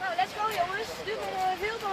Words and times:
Nou, 0.00 0.12
let's 0.16 0.32
go 0.38 0.44
jongens. 0.60 0.88
Het 1.04 1.06
nog 1.06 1.44
eh, 1.44 1.60
veel 1.60 1.78
te. 1.78 1.88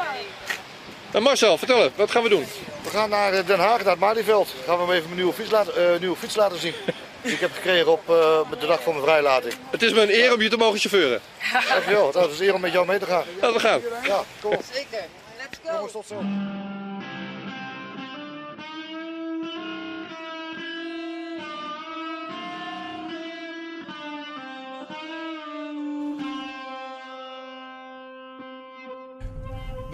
En 1.12 1.24
Marcel, 1.24 1.58
vertel 1.58 1.84
eens, 1.84 1.92
wat 1.96 2.12
gaan 2.12 2.24
we 2.24 2.30
doen? 2.30 2.46
We 2.84 2.90
gaan 2.90 3.10
naar 3.10 3.34
eh, 3.34 3.46
Den 3.46 3.60
Haag, 3.60 3.78
naar 3.78 3.90
het 3.90 4.00
Malieveld. 4.00 4.54
Gaan 4.66 4.78
we 4.78 4.84
hem 4.84 4.92
even 4.92 5.04
mijn 5.04 5.16
nieuwe 5.16 5.34
fiets 5.34 5.52
laten, 5.52 5.94
eh, 5.94 6.00
nieuwe 6.00 6.16
fiets 6.16 6.36
laten 6.36 6.60
zien. 6.60 6.74
Die 7.22 7.34
ik 7.38 7.40
heb 7.40 7.52
gekregen 7.54 7.92
op 7.92 8.10
eh, 8.10 8.50
met 8.50 8.62
de 8.62 8.68
dag 8.68 8.84
van 8.84 8.94
mijn 8.94 9.06
vrijlating. 9.06 9.54
Het 9.70 9.82
is 9.82 9.94
me 9.94 10.02
een 10.02 10.14
eer 10.14 10.34
om 10.34 10.42
je 10.42 10.50
te 10.50 10.58
mogen 10.58 10.80
chauffeuren. 10.80 11.22
Dankjewel. 11.70 12.08
Het 12.08 12.32
is 12.32 12.40
een 12.40 12.46
eer 12.46 12.54
om 12.54 12.62
met 12.62 12.72
jou 12.72 12.86
mee 12.86 13.00
te 13.00 13.06
gaan. 13.06 13.24
Laten 13.42 13.56
we 13.56 13.68
gaan. 13.68 13.82
Ja, 14.04 14.24
kom. 14.42 14.58
Zeker. 14.74 15.06
Let's 15.38 15.60
go. 15.64 15.74
Jongens, 15.74 15.92
tot 15.92 16.06
zo. 16.08 16.16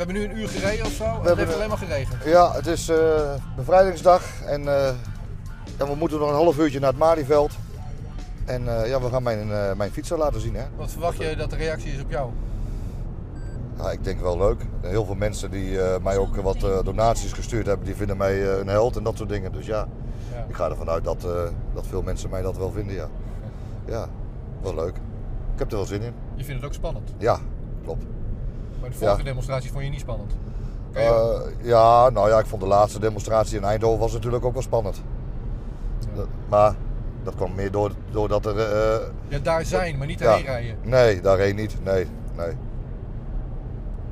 Hebben 0.02 0.16
nu 0.16 0.24
een 0.30 0.38
uur 0.38 0.48
gereden 0.48 0.86
of 0.86 0.92
zo. 0.92 1.04
Het 1.04 1.14
hebben 1.16 1.38
heeft 1.38 1.50
een- 1.50 1.56
alleen 1.56 1.70
maar 1.70 1.78
geregend. 1.78 2.24
Ja, 2.24 2.52
het 2.52 2.68
is 2.68 2.90
eh, 2.90 3.34
bevrijdingsdag 3.56 4.24
en, 4.46 4.68
eh, 4.68 4.88
en 5.78 5.88
we 5.88 5.96
moeten 5.98 6.20
nog 6.20 6.30
een 6.30 6.36
half 6.36 6.58
uurtje 6.58 6.80
naar 6.80 6.90
het 6.90 6.98
Malieveld. 7.00 7.52
En 8.46 8.68
eh, 8.82 8.90
ja, 8.90 9.02
we 9.02 9.10
gaan 9.10 9.24
mijn, 9.24 9.52
eh, 9.52 9.74
mijn 9.74 9.92
fiets 9.92 10.08
zo 10.08 10.18
laten 10.18 10.42
zien. 10.42 10.56
Hè. 10.56 10.64
Wat 10.76 10.92
verwacht 10.92 11.18
je 11.18 11.36
dat 11.36 11.50
de 11.50 11.56
reactie 11.56 11.92
is 11.92 12.02
op 12.02 12.10
jou? 12.12 12.30
Ja, 13.78 13.92
ik 13.92 14.04
denk 14.04 14.22
wel 14.22 14.38
leuk. 14.38 14.66
Heel 14.82 15.06
veel 15.06 15.16
mensen 15.16 15.52
die 15.52 15.78
mij 16.02 16.18
ook 16.18 16.36
wat 16.36 16.60
donaties 16.84 17.34
gestuurd 17.34 17.66
hebben, 17.66 17.86
die 17.86 17.96
vinden 17.96 18.18
mij 18.18 18.60
een 18.60 18.68
held 18.68 18.96
en 18.96 19.04
dat 19.04 19.18
soort 19.18 19.30
dingen. 19.30 19.52
Dus 19.52 19.66
ja, 19.66 19.88
Ja. 20.34 20.46
ik 20.50 20.56
ga 20.56 20.70
ervan 20.70 20.90
uit 20.90 21.04
dat, 21.04 21.22
dat 21.74 21.88
veel 21.90 22.02
mensen 22.02 22.30
mij 22.30 22.42
dat 22.42 22.58
wel 22.58 22.72
vinden, 22.72 22.96
ja. 22.96 23.08
Ja, 23.86 24.08
wel 24.62 24.76
leuk. 24.76 24.96
Ik 25.54 25.60
heb 25.60 25.72
er 25.72 25.78
wel 25.78 25.86
zin 25.86 26.02
in. 26.02 26.14
Je 26.36 26.44
vindt 26.44 26.62
het 26.62 26.70
ook 26.70 26.76
spannend. 26.76 27.10
Ja, 27.18 27.38
klopt. 27.84 28.04
Maar 28.82 28.90
de 28.90 28.96
vorige 28.96 29.18
Ja. 29.18 29.24
demonstraties 29.24 29.72
vond 29.72 29.84
je 29.84 29.90
niet 29.90 30.00
spannend. 30.00 30.32
Je? 30.94 31.00
Eh, 31.00 31.66
ja, 31.68 32.10
nou 32.10 32.30
ja, 32.30 32.40
ik 32.40 32.46
vond 32.46 32.62
de 32.62 32.68
laatste 32.68 33.00
demonstratie 33.00 33.58
in 33.58 33.64
Eindhoven 33.64 34.00
was 34.00 34.14
natuurlijk 34.14 34.46
ook 34.46 34.54
wel 34.54 34.62
spannend. 34.62 35.02
Dat- 36.16 36.28
maar 36.50 36.76
dat 37.24 37.36
kwam 37.36 37.56
meer 37.56 37.72
door, 37.72 37.92
doordat 38.12 38.46
er... 38.46 38.60
eh, 38.60 39.00
ja, 39.28 39.40
daar 39.40 39.66
zijn, 39.66 39.98
maar 39.98 40.08
niet 40.08 40.20
ja. 40.20 40.34
heen 40.34 40.44
rijden. 40.46 40.76
Nee, 40.84 41.22
daarheen 41.22 41.56
niet. 41.56 41.84
Nee, 41.84 42.08
nee. 42.38 42.54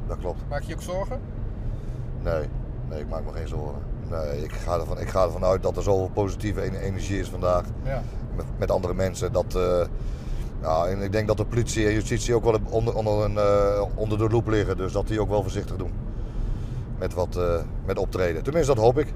Dat 0.07 0.17
klopt. 0.17 0.41
Maak 0.49 0.61
je 0.61 0.67
je 0.67 0.73
ook 0.75 0.81
zorgen? 0.81 1.19
Nee, 2.23 2.47
nee, 2.89 2.99
ik 2.99 3.09
maak 3.09 3.25
me 3.25 3.31
geen 3.31 3.47
zorgen. 3.47 3.81
Nee, 4.09 4.43
ik 4.43 4.51
ga 4.51 4.79
ervan, 4.79 4.99
ik 4.99 5.09
ga 5.09 5.23
ervan 5.23 5.43
uit 5.43 5.63
dat 5.63 5.77
er 5.77 5.83
zoveel 5.83 6.09
positieve 6.13 6.61
ene- 6.61 6.79
energie 6.79 7.19
is 7.19 7.29
vandaag. 7.29 7.63
Ja. 7.83 8.01
Met, 8.35 8.45
met 8.57 8.71
andere 8.71 8.93
mensen. 8.93 9.31
Dat, 9.31 9.55
eh, 9.55 9.81
ja, 10.61 10.85
en 10.85 11.01
ik 11.01 11.11
denk 11.11 11.27
dat 11.27 11.37
de 11.37 11.45
politie 11.45 11.85
en 11.87 11.93
justitie 11.93 12.35
ook 12.35 12.43
wel 12.43 12.57
onder, 12.69 12.95
onder, 12.95 13.23
een, 13.23 13.37
eh, 13.37 13.81
onder 13.95 14.17
de 14.17 14.29
loep 14.29 14.47
liggen. 14.47 14.77
Dus 14.77 14.91
dat 14.91 15.07
die 15.07 15.21
ook 15.21 15.29
wel 15.29 15.41
voorzichtig 15.41 15.75
doen. 15.75 15.91
Met, 16.99 17.13
wat, 17.13 17.35
eh, 17.35 17.43
met 17.85 17.97
optreden. 17.97 18.43
Tenminste, 18.43 18.73
dat 18.75 18.83
hoop 18.83 18.97
ik. 18.99 19.13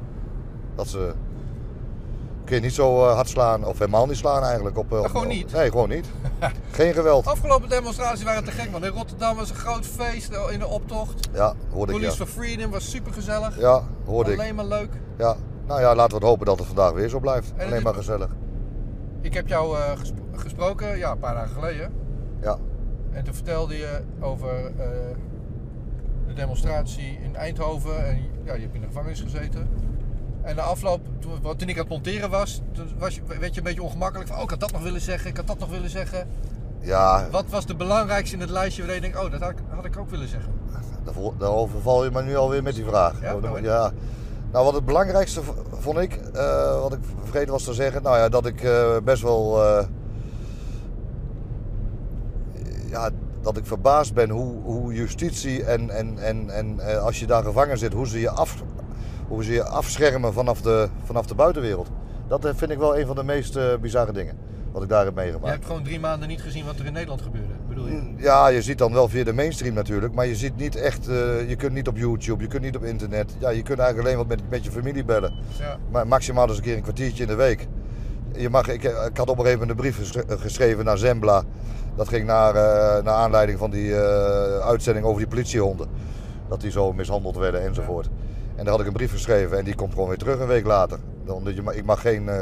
Dat 0.75 0.88
ze 0.88 1.00
een 1.00 2.50
keer 2.50 2.61
niet 2.61 2.73
zo 2.73 3.08
eh, 3.08 3.13
hard 3.13 3.30
slaan. 3.30 3.66
Of 3.66 3.80
helemaal 3.80 4.05
niet 4.05 4.17
slaan 4.17 4.44
eigenlijk. 4.44 4.77
Op, 4.77 4.91
op- 4.91 5.05
gewoon 5.05 5.27
niet? 5.27 5.52
Nee, 5.52 5.69
gewoon 5.72 5.89
niet. 5.89 6.05
Geen 6.72 6.94
geweld. 6.94 7.27
Afgelopen 7.27 7.69
demonstraties 7.69 8.23
waren 8.23 8.44
te 8.44 8.52
gek, 8.52 8.72
man. 8.72 8.85
In 8.85 8.91
Rotterdam 8.91 9.35
was 9.35 9.50
een 9.50 9.55
groot 9.55 9.85
feest 9.85 10.31
in 10.52 10.59
de 10.59 10.67
optocht. 10.67 11.30
Ja, 11.33 11.53
hoorde 11.72 11.91
ik. 11.94 11.97
Police 12.00 12.17
Ja, 12.19 12.25
for 12.25 12.41
Freedom 12.44 12.72
was 12.72 12.89
super 12.89 13.13
gezellig. 13.13 13.59
ja 13.59 13.83
hoorde 14.05 14.31
ik. 14.31 14.39
Alleen 14.39 14.55
maar 14.55 14.66
leuk. 14.66 14.89
Ja. 15.17 15.35
Nou 15.67 15.81
ja, 15.81 15.95
laten 15.95 16.09
we 16.09 16.16
het 16.16 16.23
hopen 16.23 16.45
dat 16.45 16.57
het 16.57 16.67
vandaag 16.67 16.91
weer 16.91 17.09
zo 17.09 17.19
blijft. 17.19 17.53
Alleen 17.59 17.83
maar 17.83 17.94
gezellig. 17.94 18.28
Ik 19.23 19.33
heb 19.33 19.47
jou 19.47 19.77
eh, 19.77 19.97
gesp- 19.97 20.17
gesproken, 20.35 20.97
ja, 20.97 21.11
een 21.11 21.17
paar 21.17 21.33
dagen 21.33 21.53
geleden. 21.53 21.91
Ja. 22.41 22.57
En 23.11 23.23
toen 23.23 23.33
vertelde 23.33 23.77
je 23.77 24.02
over 24.19 24.66
eh, 24.66 24.88
de 26.27 26.33
demonstratie 26.33 27.19
in 27.23 27.35
Eindhoven. 27.35 28.07
En 28.07 28.17
ja, 28.44 28.53
je 28.53 28.61
hebt 28.61 28.75
in 28.75 28.81
de 28.81 28.88
gevangenis 28.88 29.22
gezeten. 29.22 29.67
En 30.41 30.56
de 30.56 30.61
afloop, 30.61 31.01
toen, 31.19 31.41
toen 31.57 31.69
ik 31.69 31.75
aan 31.75 31.79
het 31.81 31.89
monteren 31.89 32.29
was, 32.29 32.61
toen 32.72 32.88
was 32.97 33.16
je, 33.16 33.22
werd 33.39 33.51
je 33.53 33.57
een 33.57 33.63
beetje 33.63 33.84
ongemakkelijk. 33.84 34.28
Van, 34.29 34.38
oh, 34.38 34.44
ik 34.44 34.50
had 34.50 34.59
dat 34.59 34.72
nog 34.72 34.81
willen 34.81 35.01
zeggen, 35.01 35.29
ik 35.29 35.38
had 35.38 35.47
dat 35.47 35.59
nog 35.59 35.69
willen 35.69 35.90
zeggen. 35.90 36.28
Ja, 36.79 37.28
Wat 37.31 37.45
was 37.50 37.66
de 37.66 37.75
belangrijkste 37.75 38.35
in 38.35 38.41
het 38.41 38.50
lijstje 38.50 38.85
waar 38.85 38.95
je 38.95 39.01
denkt, 39.01 39.17
oh, 39.23 39.31
dat 39.31 39.41
had 39.41 39.50
ik, 39.50 39.57
had 39.69 39.85
ik 39.85 39.97
ook 39.97 40.09
willen 40.09 40.28
zeggen? 40.28 40.51
Daarover 41.38 41.81
val 41.81 42.03
je 42.03 42.11
me 42.11 42.23
nu 42.23 42.35
alweer 42.35 42.63
met 42.63 42.75
die 42.75 42.85
vraag. 42.85 43.22
Ja, 43.22 43.35
Oh, 43.35 43.41
nou, 43.41 43.63
ja. 43.63 43.91
Nou, 44.53 44.66
wat 44.66 44.74
het 44.74 44.86
belangrijkste 44.86 45.41
vond 45.72 45.97
ik, 45.97 46.19
eh, 46.34 46.81
wat 46.81 46.94
ik 46.94 47.00
vergeten 47.24 47.52
was 47.52 47.64
te 47.64 47.74
zeggen, 47.74 48.03
nou 48.03 48.18
ja, 48.18 48.30
dat 48.30 48.46
ik 48.46 48.62
eh, 48.62 48.97
best 49.03 49.22
wel, 49.22 49.64
eh, 49.64 49.86
ja, 52.90 53.09
dat 53.41 53.58
ik 53.58 53.66
verbaasd 53.66 54.14
ben 54.14 54.30
hoe, 54.30 54.62
hoe 54.64 54.94
justitie 54.94 55.64
en, 55.64 55.90
en, 55.90 56.18
en, 56.18 56.50
en 56.50 57.00
als 57.02 57.19
je 57.19 57.25
daar 57.25 57.44
gevangen 57.44 57.78
zit, 57.78 57.94
hoe 57.94 58.08
ze 58.08 58.19
je, 58.19 58.30
af, 58.30 58.64
hoe 59.28 59.44
ze 59.44 59.52
je 59.53 59.64
afschermen 59.64 60.34
vanaf 60.34 60.62
de, 60.62 60.90
vanaf 61.03 61.25
de 61.25 61.35
buitenwereld. 61.35 61.90
Dat 62.28 62.52
vind 62.56 62.72
ik 62.72 62.78
wel 62.78 62.97
een 62.97 63.06
van 63.06 63.16
de 63.16 63.24
meest 63.24 63.81
bizarre 63.81 64.14
dingen, 64.14 64.38
wat 64.73 64.84
ik 64.84 64.89
daar 64.89 65.06
heb 65.06 65.17
Je 65.17 65.38
hebt 65.44 65.66
gewoon 65.66 65.84
drie 65.84 66.00
maanden 66.00 66.28
niet 66.28 66.41
gezien 66.41 66.66
wat 66.66 66.79
er 66.79 66.85
in 66.85 66.94
Nederland 66.94 67.22
gebeurde, 67.22 67.53
bedoel 67.67 67.88
je? 67.88 68.13
Ja, 68.17 68.47
je 68.47 68.61
ziet 68.61 68.78
dan 68.78 68.94
wel 68.94 69.07
via 69.09 69.23
de 69.23 69.34
mainstream 69.34 69.73
natuurlijk, 69.73 70.13
maar 70.13 70.28
je 70.28 70.35
ziet 70.35 70.56
niet 70.56 70.75
echt, 70.75 71.07
eh, 71.07 71.50
je 71.50 71.56
kunt 71.56 71.73
niet 71.73 71.88
op 71.88 71.97
YouTube, 71.97 72.44
je 72.44 72.50
kunt 72.50 72.63
niet 72.63 72.75
op 72.75 72.84
internet. 72.84 73.35
Ja, 73.39 73.50
je 73.50 73.61
kunt 73.63 73.79
eigenlijk 73.79 74.07
alleen 74.07 74.28
wat 74.28 74.38
met, 74.38 74.50
met 74.50 74.63
je 74.63 74.72
familie 74.72 75.06
bellen. 75.06 75.34
Ja. 75.59 75.78
Maar 75.91 76.07
maximaal 76.07 76.47
dus 76.47 76.57
een 76.57 76.63
keer 76.63 76.75
een 76.75 76.81
kwartiertje 76.81 77.23
in 77.23 77.29
de 77.29 77.35
week. 77.35 77.67
Je 78.35 78.50
mag, 78.50 78.67
ik, 78.67 78.84
ik 78.84 79.17
had 79.17 79.29
op 79.29 79.38
een 79.38 79.45
gegeven 79.45 79.59
moment 79.59 79.69
een 79.69 79.75
brief 79.75 79.97
geschre- 79.97 80.38
geschreven 80.38 80.85
naar 80.85 80.97
Zembla. 80.97 81.44
Dat 81.95 82.07
ging 82.07 82.25
naar, 82.25 82.55
eh, 82.55 83.03
naar 83.03 83.13
aanleiding 83.13 83.59
van 83.59 83.69
die 83.72 83.95
eh, 83.95 84.57
uitzending 84.67 85.05
over 85.05 85.19
die 85.19 85.28
politiehonden. 85.29 85.88
Dat 86.50 86.61
die 86.61 86.72
zo 86.72 86.94
mishandeld 86.94 87.38
werden 87.38 87.61
enzovoort. 87.63 88.09
En 88.55 88.63
daar 88.63 88.73
had 88.73 88.79
ik 88.79 88.88
een 88.88 88.94
brief 88.94 89.11
geschreven 89.11 89.57
en 89.57 89.66
die 89.66 89.75
komt 89.75 89.94
gewoon 89.94 90.07
weer 90.07 90.17
terug 90.17 90.40
een 90.40 90.47
week 90.47 90.66
later. 90.66 91.00
Omdat 91.28 91.55
je, 91.55 91.61
ik 91.73 91.85
mag 91.85 92.01
geen 92.01 92.29
eh, 92.29 92.38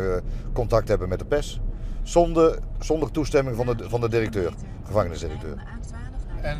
contact 0.54 0.88
hebben 0.88 1.10
met 1.10 1.20
de 1.20 1.26
pers. 1.26 1.62
Zonder, 2.04 2.60
zonder 2.80 3.12
toestemming 3.12 3.56
van 3.56 3.66
de, 3.66 3.90
van 3.90 4.02
de 4.02 4.10
directeur, 4.10 4.54
gevangenisdirecteur. 4.84 5.64
En 6.42 6.58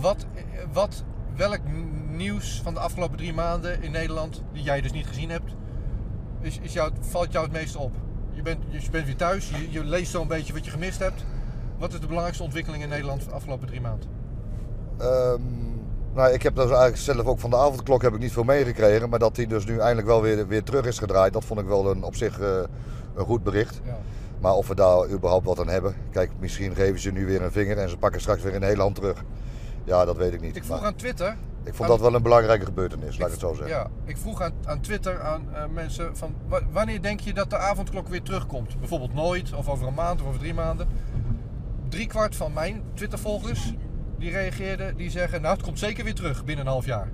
wat, 0.00 0.26
wat, 0.72 1.04
welk 1.36 1.60
nieuws 2.08 2.60
van 2.62 2.74
de 2.74 2.80
afgelopen 2.80 3.16
drie 3.16 3.32
maanden 3.32 3.82
in 3.82 3.90
Nederland, 3.90 4.42
die 4.52 4.62
jij 4.62 4.80
dus 4.80 4.92
niet 4.92 5.06
gezien 5.06 5.30
hebt, 5.30 5.54
is, 6.40 6.58
is 6.62 6.72
jou, 6.72 6.92
valt 7.00 7.32
jou 7.32 7.44
het 7.44 7.54
meest 7.54 7.76
op? 7.76 7.94
Je 8.32 8.42
bent, 8.42 8.64
je 8.68 8.90
bent 8.90 9.06
weer 9.06 9.16
thuis, 9.16 9.50
je, 9.50 9.70
je 9.70 9.84
leest 9.84 10.10
zo'n 10.10 10.28
beetje 10.28 10.52
wat 10.52 10.64
je 10.64 10.70
gemist 10.70 10.98
hebt. 10.98 11.24
Wat 11.78 11.92
is 11.92 12.00
de 12.00 12.06
belangrijkste 12.06 12.44
ontwikkeling 12.44 12.82
in 12.82 12.88
Nederland 12.88 13.24
de 13.24 13.30
afgelopen 13.30 13.66
drie 13.66 13.80
maanden? 13.80 14.08
Ehm, 14.98 15.42
nou, 16.14 16.32
ik 16.32 16.42
heb 16.42 16.54
dus 16.54 16.64
eigenlijk 16.64 16.96
zelf 16.96 17.26
ook 17.26 17.38
van 17.38 17.50
de 17.50 17.56
avondklok 17.56 18.02
heb 18.02 18.14
ik 18.14 18.20
niet 18.20 18.32
veel 18.32 18.44
meegekregen. 18.44 19.08
Maar 19.08 19.18
dat 19.18 19.34
die 19.34 19.46
dus 19.46 19.66
nu 19.66 19.78
eindelijk 19.78 20.06
wel 20.06 20.22
weer, 20.22 20.46
weer 20.46 20.62
terug 20.62 20.86
is 20.86 20.98
gedraaid, 20.98 21.32
dat 21.32 21.44
vond 21.44 21.60
ik 21.60 21.66
wel 21.66 21.90
een, 21.90 22.02
op 22.02 22.14
zich 22.14 22.40
eh, 22.40 22.60
een 23.14 23.24
goed 23.24 23.42
bericht. 23.42 23.80
Ja. 23.84 23.98
Maar 24.40 24.52
of 24.54 24.68
we 24.68 24.74
daar 24.74 25.08
überhaupt 25.10 25.44
wat 25.46 25.60
aan 25.60 25.68
hebben. 25.68 25.94
Kijk, 26.10 26.30
misschien 26.38 26.74
geven 26.74 27.00
ze 27.00 27.10
nu 27.12 27.26
weer 27.26 27.42
een 27.42 27.52
vinger 27.52 27.78
en 27.78 27.88
ze 27.88 27.96
pakken 27.96 28.20
straks 28.20 28.42
weer 28.42 28.54
een 28.54 28.62
hele 28.62 28.82
hand 28.82 28.94
terug. 28.94 29.24
Ja, 29.84 30.04
dat 30.04 30.16
weet 30.16 30.32
ik 30.32 30.40
niet. 30.40 30.56
Ik 30.56 30.64
vroeg 30.64 30.78
Maar 30.78 30.86
aan 30.86 30.94
Twitter. 30.96 31.36
ik 31.64 31.74
vond 31.74 31.88
dat 31.88 32.00
wel 32.00 32.14
een 32.14 32.22
belangrijke 32.22 32.64
gebeurtenis, 32.64 33.18
laat 33.18 33.26
ik 33.26 33.32
het 33.32 33.40
zo 33.42 33.52
zeggen. 33.54 33.68
Ja, 33.76 33.86
ik 34.04 34.16
vroeg 34.16 34.42
aan, 34.42 34.52
aan 34.64 34.80
Twitter 34.80 35.20
aan 35.22 35.42
eh, 35.54 35.62
mensen 35.74 36.16
van 36.16 36.34
wa- 36.48 36.60
wanneer 36.72 37.02
denk 37.02 37.20
je 37.20 37.32
dat 37.34 37.50
de 37.50 37.58
avondklok 37.58 38.08
weer 38.08 38.22
terugkomt? 38.22 38.78
Bijvoorbeeld 38.78 39.14
nooit, 39.14 39.52
of 39.54 39.68
over 39.68 39.86
een 39.86 39.94
maand, 39.94 40.20
of 40.20 40.26
over 40.26 40.40
drie 40.40 40.54
maanden. 40.54 40.88
Drie 41.88 42.06
kwart 42.06 42.36
van 42.36 42.52
mijn 42.52 42.82
Twitter-volgers 42.94 43.74
die 44.18 44.30
reageerden, 44.30 44.96
die 44.96 45.10
zeggen, 45.10 45.42
nou 45.42 45.54
het 45.54 45.64
komt 45.64 45.78
zeker 45.78 46.04
weer 46.04 46.14
terug 46.14 46.44
binnen 46.44 46.64
een 46.66 46.70
half 46.72 46.84
jaar. 46.86 47.08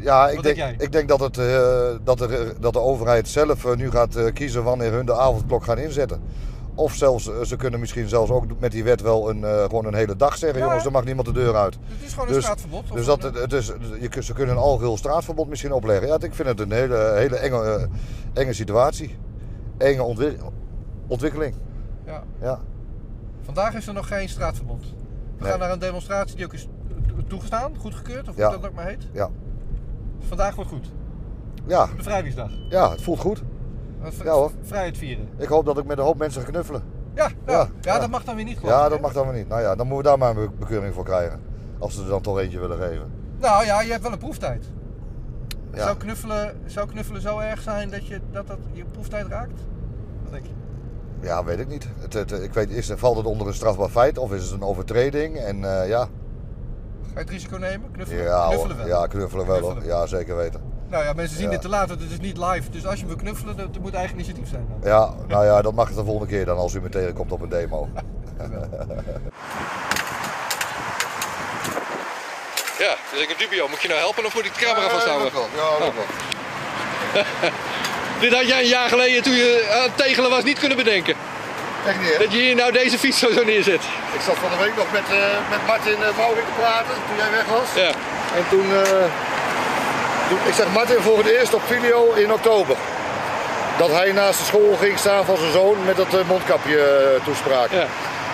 Ja, 0.00 0.28
ik 0.28 0.42
denk, 0.42 0.80
ik 0.80 0.92
denk 0.92 1.08
dat, 1.08 1.20
het, 1.20 1.38
eh, 1.38 1.90
dat, 2.04 2.20
er, 2.20 2.60
dat 2.60 2.72
de 2.72 2.80
overheid 2.80 3.28
zelf 3.28 3.64
eh, 3.64 3.76
nu 3.76 3.90
gaat 3.90 4.16
eh, 4.16 4.32
kiezen 4.32 4.64
wanneer 4.64 4.92
hun 4.92 5.06
de 5.06 5.14
avondklok 5.14 5.64
gaan 5.64 5.78
inzetten. 5.78 6.20
Of 6.74 6.94
zelfs, 6.94 7.30
ze 7.42 7.56
kunnen 7.56 7.80
misschien 7.80 8.08
zelfs 8.08 8.30
ook 8.30 8.44
met 8.60 8.72
die 8.72 8.84
wet 8.84 9.00
wel 9.00 9.30
een, 9.30 9.42
gewoon 9.44 9.84
een 9.84 9.94
hele 9.94 10.16
dag 10.16 10.36
zeggen. 10.36 10.58
Ja. 10.58 10.64
Jongens, 10.66 10.84
er 10.84 10.90
mag 10.90 11.04
niemand 11.04 11.26
de 11.26 11.32
deur 11.32 11.56
uit. 11.56 11.74
Het 11.74 12.06
is 12.06 12.12
gewoon 12.12 12.28
een 12.28 12.34
Dus- 12.34 12.42
straatverbod. 12.42 12.92
Dus 12.92 13.06
dat, 13.06 13.22
het 13.22 13.52
is, 13.52 13.72
je, 14.00 14.22
ze 14.22 14.32
kunnen 14.32 14.54
een 14.56 14.60
algeheel 14.62 14.96
straatverbod 14.96 15.48
misschien 15.48 15.72
opleggen. 15.72 16.06
Ja, 16.08 16.14
ik 16.20 16.34
vind 16.34 16.48
het 16.48 16.60
een 16.60 16.72
hele, 16.72 17.12
hele 17.16 17.36
enge, 17.36 17.88
enge 18.34 18.52
situatie. 18.52 19.16
Enge 19.78 20.02
ontwi- 20.02 20.36
ontwikkeling. 21.06 21.54
ja. 22.06 22.22
Ja. 22.40 22.58
Vandaag 23.42 23.74
is 23.74 23.86
er 23.86 23.94
nog 23.94 24.08
geen 24.08 24.28
straatverbod. 24.28 24.80
We 24.80 25.42
Nee. 25.42 25.50
gaan 25.50 25.58
naar 25.60 25.70
een 25.72 25.78
demonstratie 25.78 26.36
die 26.36 26.44
ook 26.44 26.52
is 26.52 26.68
toegestaan, 27.28 27.72
goedgekeurd, 27.78 28.28
of 28.28 28.36
Ja. 28.36 28.48
hoe 28.50 28.60
dat 28.60 28.70
ook 28.70 28.76
maar 28.76 28.86
heet. 28.86 29.08
Ja. 29.12 29.28
Vandaag 30.18 30.54
wordt 30.54 30.70
goed. 30.70 30.90
Ja, 31.66 31.88
Bevrijdingsdag. 31.96 32.50
ja, 32.68 32.90
het 32.90 33.02
voelt 33.02 33.18
goed. 33.18 33.42
V- 34.02 34.22
Ja, 34.24 34.32
hoor. 34.32 34.50
Vrijheid 34.62 34.98
vieren. 34.98 35.28
Ik 35.36 35.48
hoop 35.48 35.64
dat 35.64 35.78
ik 35.78 35.84
met 35.84 35.98
een 35.98 36.04
hoop 36.04 36.18
mensen 36.18 36.42
ga 36.42 36.50
knuffelen. 36.50 36.82
Ja, 37.14 37.28
ja, 37.46 37.52
Ja, 37.52 37.68
ja, 37.80 37.98
dat 37.98 38.10
mag 38.10 38.24
dan 38.24 38.36
weer 38.36 38.44
niet. 38.44 38.58
Ja, 38.62 38.82
dat 38.82 38.92
hè? 38.92 39.00
mag 39.00 39.12
dan 39.12 39.26
maar 39.26 39.34
niet. 39.34 39.48
Nou 39.48 39.60
ja, 39.60 39.74
dan 39.74 39.86
moeten 39.86 39.96
we 40.12 40.18
daar 40.18 40.18
maar 40.34 40.42
een 40.42 40.48
be- 40.50 40.56
bekeuring 40.58 40.94
voor 40.94 41.04
krijgen. 41.04 41.40
Als 41.78 41.94
ze 41.94 42.02
er 42.02 42.08
dan 42.08 42.20
toch 42.20 42.38
eentje 42.38 42.58
willen 42.58 42.78
geven. 42.78 43.12
Nou 43.40 43.64
ja, 43.64 43.80
je 43.80 43.90
hebt 43.90 44.02
wel 44.02 44.12
een 44.12 44.18
proeftijd. 44.18 44.64
Ja. 45.72 45.82
Zou, 45.84 45.96
knuffelen, 45.96 46.54
zou 46.66 46.88
knuffelen 46.88 47.20
zo 47.22 47.38
erg 47.38 47.60
zijn 47.62 47.90
dat, 47.90 48.06
je, 48.06 48.20
dat 48.30 48.46
dat 48.46 48.58
je 48.72 48.84
proeftijd 48.84 49.26
raakt? 49.26 49.60
Wat 50.22 50.32
denk 50.32 50.44
je? 50.46 50.52
Ja, 51.26 51.44
weet 51.44 51.58
ik 51.58 51.68
niet. 51.68 51.88
Het, 51.98 52.12
het, 52.12 52.32
ik 52.32 52.52
weet, 52.52 52.70
is, 52.70 52.92
valt 52.96 53.16
het 53.16 53.26
onder 53.26 53.46
een 53.46 53.54
strafbaar 53.54 53.88
feit 53.88 54.18
of 54.18 54.32
is 54.32 54.42
het 54.42 54.52
een 54.52 54.62
overtreding? 54.66 55.36
En 55.36 55.64
eh, 55.80 55.88
ja, 55.88 56.08
Ga 57.18 57.24
je 57.24 57.30
het 57.30 57.42
risico 57.42 57.56
nemen? 57.56 57.90
Knuffelen? 57.92 58.22
ja. 58.24 58.46
Knuffelen 58.48 58.76
wel. 58.76 58.86
ja, 58.86 59.06
knuffelen 59.06 59.46
wel 59.46 59.60
hoor. 59.60 59.84
Ja, 59.84 60.06
zeker 60.06 60.36
weten. 60.36 60.60
Nou 60.88 61.04
ja, 61.04 61.12
mensen 61.12 61.36
zien 61.36 61.44
Ja. 61.44 61.50
dit 61.50 61.60
te 61.60 61.68
laat, 61.68 61.88
want 61.88 62.00
het 62.00 62.10
is 62.10 62.20
niet 62.20 62.36
live. 62.36 62.70
Dus 62.70 62.86
als 62.86 63.00
je 63.00 63.06
wil 63.06 63.16
knuffelen, 63.16 63.56
dat 63.56 63.78
moet 63.80 63.94
eigen 63.94 64.14
initiatief 64.14 64.48
zijn 64.48 64.66
dan. 64.68 64.90
Ja, 64.90 65.14
nou 65.28 65.44
ja, 65.44 65.62
dat 65.62 65.74
mag 65.74 65.86
het 65.88 65.96
de 65.96 66.04
volgende 66.04 66.32
keer 66.32 66.44
dan 66.44 66.56
als 66.56 66.74
u 66.74 66.80
me 66.80 66.88
tegenkomt 66.88 67.32
op 67.32 67.40
een 67.40 67.48
demo. 67.48 67.88
Ja, 72.78 72.94
dus 73.12 73.20
ik 73.22 73.30
een 73.30 73.36
dubio. 73.38 73.68
Moet 73.68 73.82
je 73.82 73.88
nou 73.88 74.00
helpen 74.00 74.24
of 74.24 74.34
moet 74.34 74.44
ik 74.44 74.54
de 74.54 74.60
camera 74.60 74.88
vasthouden? 74.88 75.32
Ja, 75.56 75.78
dat 75.78 75.92
wel. 75.94 76.04
Dit 78.20 78.34
had 78.34 78.46
jij 78.48 78.60
een 78.62 78.68
jaar 78.68 78.88
geleden 78.88 79.22
toen 79.22 79.32
je 79.32 79.68
aan 79.72 79.82
het 79.82 79.96
tegelen 79.96 80.30
was 80.30 80.44
niet 80.44 80.58
kunnen 80.58 80.76
bedenken. 80.76 81.14
Echt 81.88 82.00
niet, 82.00 82.12
hè? 82.12 82.18
Dat 82.24 82.32
je 82.32 82.38
hier 82.38 82.54
nou 82.54 82.72
deze 82.72 82.98
fiets 82.98 83.18
zo, 83.18 83.28
zo 83.32 83.44
neerzet. 83.44 83.82
Ik 84.18 84.22
zat 84.28 84.36
van 84.44 84.50
de 84.50 84.64
week 84.64 84.76
nog 84.76 84.90
met, 84.92 85.06
eh, 85.10 85.50
met 85.50 85.66
Martin 85.66 85.98
uh, 86.00 86.16
Maurik 86.18 86.46
te 86.50 86.56
praten 86.60 86.94
toen 87.06 87.16
jij 87.22 87.30
weg 87.38 87.46
was. 87.58 87.68
Ja. 87.84 87.90
En 88.38 88.44
toen, 88.52 88.66
eh, 88.82 89.04
toen, 90.28 90.38
ik 90.50 90.54
zeg 90.54 90.66
Martin 90.72 91.00
voor 91.06 91.18
het 91.18 91.26
eerst 91.26 91.54
op 91.54 91.62
video 91.66 92.12
in 92.12 92.32
oktober. 92.32 92.76
Dat 93.78 93.90
hij 93.90 94.12
naast 94.12 94.38
de 94.38 94.44
school 94.44 94.76
ging 94.80 94.98
staan 94.98 95.24
van 95.24 95.36
zijn 95.36 95.52
zoon 95.52 95.84
met 95.84 95.96
dat 95.96 96.14
eh, 96.14 96.26
mondkapje 96.26 96.78
eh, 96.82 97.24
toespraak. 97.24 97.70
Ja. 97.70 97.86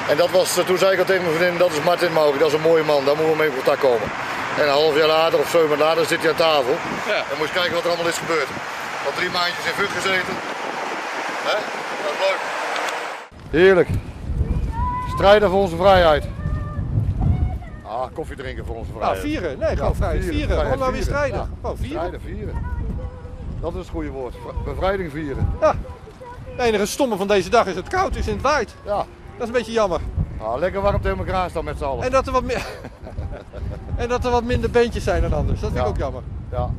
En 0.09 0.17
dat 0.17 0.31
was, 0.31 0.59
eh, 0.59 0.65
toen 0.65 0.79
zei 0.79 0.93
ik 0.93 0.99
al 0.99 1.05
tegen 1.05 1.23
mijn 1.23 1.37
vriendin, 1.37 1.59
dat 1.59 1.73
is 1.73 1.81
Martin 1.81 2.13
Maurik, 2.13 2.39
dat 2.39 2.49
is 2.49 2.55
een 2.55 2.71
mooie 2.71 2.83
man, 2.83 3.05
daar 3.05 3.17
moeten 3.17 3.33
we 3.33 3.39
mee 3.39 3.49
in 3.49 3.55
contact 3.55 3.81
komen. 3.81 4.09
En 4.57 4.63
een 4.63 4.79
half 4.83 4.97
jaar 4.97 5.07
later 5.07 5.39
of 5.39 5.49
zeven 5.51 5.69
maanden 5.69 5.87
later 5.87 6.07
zit 6.07 6.21
hij 6.21 6.31
aan 6.31 6.37
tafel. 6.37 6.77
Ja. 7.07 7.21
En 7.31 7.37
moet 7.39 7.49
je 7.49 7.55
kijken 7.55 7.75
wat 7.75 7.85
er 7.85 7.91
allemaal 7.91 8.13
is 8.15 8.23
gebeurd. 8.25 8.49
Al 9.07 9.13
drie 9.15 9.31
maandjes 9.31 9.67
in 9.71 9.77
VUT 9.79 9.93
gezeten. 9.99 10.35
Hè? 11.49 11.57
Dat 12.05 12.13
is 12.17 12.21
leuk. 12.27 12.41
Heerlijk. 13.55 13.89
Strijden 15.09 15.51
voor 15.51 15.61
onze 15.61 15.77
vrijheid. 15.77 16.29
Ah, 17.83 18.03
koffie 18.13 18.37
drinken 18.37 18.65
voor 18.67 18.77
onze 18.77 18.91
Nou, 18.91 19.03
vrijheid. 19.03 19.25
vieren. 19.27 19.59
Nee, 19.59 19.71
Ja, 19.71 19.77
gewoon 19.77 19.95
vrij. 19.95 20.11
Vieren. 20.23 20.31
vrijheid 20.47 20.61
Gewoon 20.63 20.79
maar 20.79 20.93
weer 20.93 21.03
vieren. 21.03 21.19
strijden. 21.19 21.39
Ja. 21.39 21.49
Gewoon 21.61 21.77
vieren. 21.77 21.97
Strijden, 22.05 22.21
vieren. 22.21 22.55
Dat 23.61 23.73
is 23.73 23.79
het 23.79 23.89
goede 23.89 24.09
woord. 24.11 24.35
Vri- 24.35 24.73
Bevrijding 24.73 25.11
vieren. 25.13 25.49
Ja. 25.61 25.75
Het 26.45 26.61
enige 26.67 26.87
stomme 26.87 27.17
van 27.17 27.27
deze 27.29 27.51
dag 27.51 27.67
is 27.67 27.75
het 27.77 27.89
koud 27.89 28.17
is 28.17 28.27
en 28.27 28.33
het 28.33 28.43
waait. 28.43 28.75
Ja. 28.85 28.97
Dat 28.97 29.07
is 29.43 29.47
een 29.47 29.53
beetje 29.53 29.73
jammer. 29.73 30.01
Ah, 30.41 30.59
lekker 30.59 30.81
warm 30.81 31.01
tegen 31.01 31.19
elkaar 31.19 31.35
aan 31.35 31.51
staan 31.51 31.65
met 31.65 31.79
z'n 31.79 31.85
allen. 31.85 32.05
En 32.05 32.11
dat 32.11 32.27
er 32.27 32.33
wat 32.33 32.45
meer... 32.45 32.67
en 33.97 34.09
dat 34.09 34.25
er 34.25 34.31
wat 34.31 34.45
minder 34.45 34.71
beentjes 34.71 35.05
zijn 35.05 35.23
dan 35.23 35.33
anders. 35.33 35.61
Dat 35.61 35.71
vind 35.71 35.81
ik 35.81 35.87
Ja. 35.87 35.93
ook 35.93 35.99
jammer. 35.99 36.23
Ja. 36.51 36.71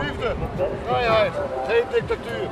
Liefde, 0.00 0.34
vrijheid, 0.86 1.32
geen 1.66 1.77
dictatuur. 1.92 2.48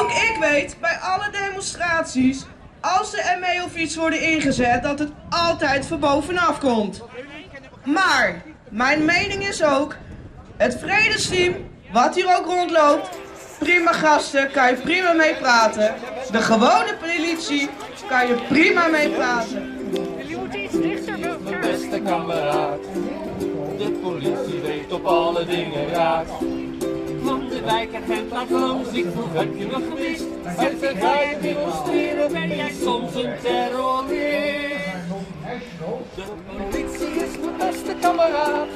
Ook 0.00 0.10
ik 0.10 0.36
weet 0.40 0.76
bij 0.80 0.98
alle 0.98 1.30
demonstraties, 1.30 2.46
als 2.80 3.10
de 3.10 3.36
ME 3.40 3.62
of 3.64 3.76
iets 3.76 3.96
worden 3.96 4.20
ingezet, 4.20 4.82
dat 4.82 4.98
het 4.98 5.10
altijd 5.30 5.86
van 5.86 6.00
bovenaf 6.00 6.58
komt. 6.58 7.02
Maar 7.84 8.42
mijn 8.70 9.04
mening 9.04 9.46
is 9.46 9.62
ook, 9.62 9.96
het 10.56 10.78
vredesteam, 10.78 11.54
wat 11.92 12.14
hier 12.14 12.36
ook 12.38 12.46
rondloopt, 12.46 13.08
prima 13.58 13.92
gasten, 13.92 14.50
kan 14.50 14.68
je 14.68 14.76
prima 14.76 15.12
mee 15.12 15.34
praten. 15.34 15.94
De 16.30 16.38
gewone 16.38 16.94
politie 17.00 17.68
kan 18.08 18.26
je 18.26 18.34
prima 18.48 18.86
mee 18.86 19.08
praten. 19.08 19.72
Iets 20.52 20.72
dichter 20.72 21.18
Mijn 21.18 21.42
bij 21.44 21.58
beste 21.60 22.00
kameraad, 22.00 22.78
de 23.78 23.90
politie 24.02 24.60
weet 24.60 24.92
op 24.92 25.04
alle 25.04 25.44
dingen 25.44 25.88
raad. 25.88 26.26
Van 27.22 27.48
de 27.48 27.60
wijkagent 27.64 28.32
naar 28.32 28.46
Vlaams, 28.46 28.88
ik 28.92 29.06
vroeg 29.14 29.32
heb 29.32 29.56
je 29.56 29.66
me 29.66 29.72
gemist? 29.72 30.24
Als 30.56 30.90
ik 30.90 30.98
ga 31.00 31.20
je 31.20 31.36
demonstreren, 31.40 32.32
ben 32.32 32.56
jij 32.56 32.72
soms 32.82 33.14
een 33.14 33.32
terrorist. 33.42 34.74
De 36.14 36.22
politie 36.46 37.24
is 37.24 37.38
mijn 37.38 37.56
beste 37.58 37.94
kameraad, 38.00 38.66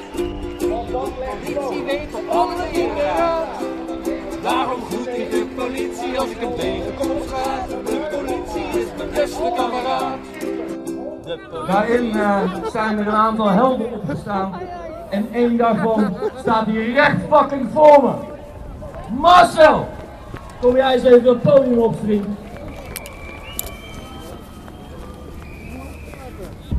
de 0.58 0.84
politie 0.90 1.84
weet 1.84 2.14
op 2.14 2.28
alle 2.28 2.54
dingen 2.72 2.96
raad. 2.96 3.48
Daarom 4.42 4.80
groet 4.90 5.06
ik 5.06 5.30
de 5.30 5.46
politie 5.56 6.20
als 6.20 6.30
ik 6.30 6.36
hem 6.40 6.54
tegenkom 6.56 7.10
op. 7.10 7.28
De 7.86 8.16
politie 8.16 8.80
is 8.80 8.86
mijn 8.96 9.10
beste 9.14 9.52
kameraad. 9.56 10.18
Daarin 11.66 12.12
eh, 12.12 12.42
zijn 12.72 12.98
er 12.98 13.06
een 13.06 13.12
aantal 13.12 13.48
helden 13.48 13.92
opgestaan. 13.92 14.52
En 15.10 15.28
één 15.32 15.56
daarvan 15.56 16.16
staat 16.40 16.66
hier 16.66 16.92
recht 16.92 17.16
voor 17.72 18.02
me. 18.02 18.10
Marcel! 19.20 19.88
Kom 20.60 20.76
jij 20.76 20.94
eens 20.94 21.02
even 21.02 21.28
het 21.28 21.42
podium 21.42 21.78
op, 21.78 21.94
vriend. 22.04 22.26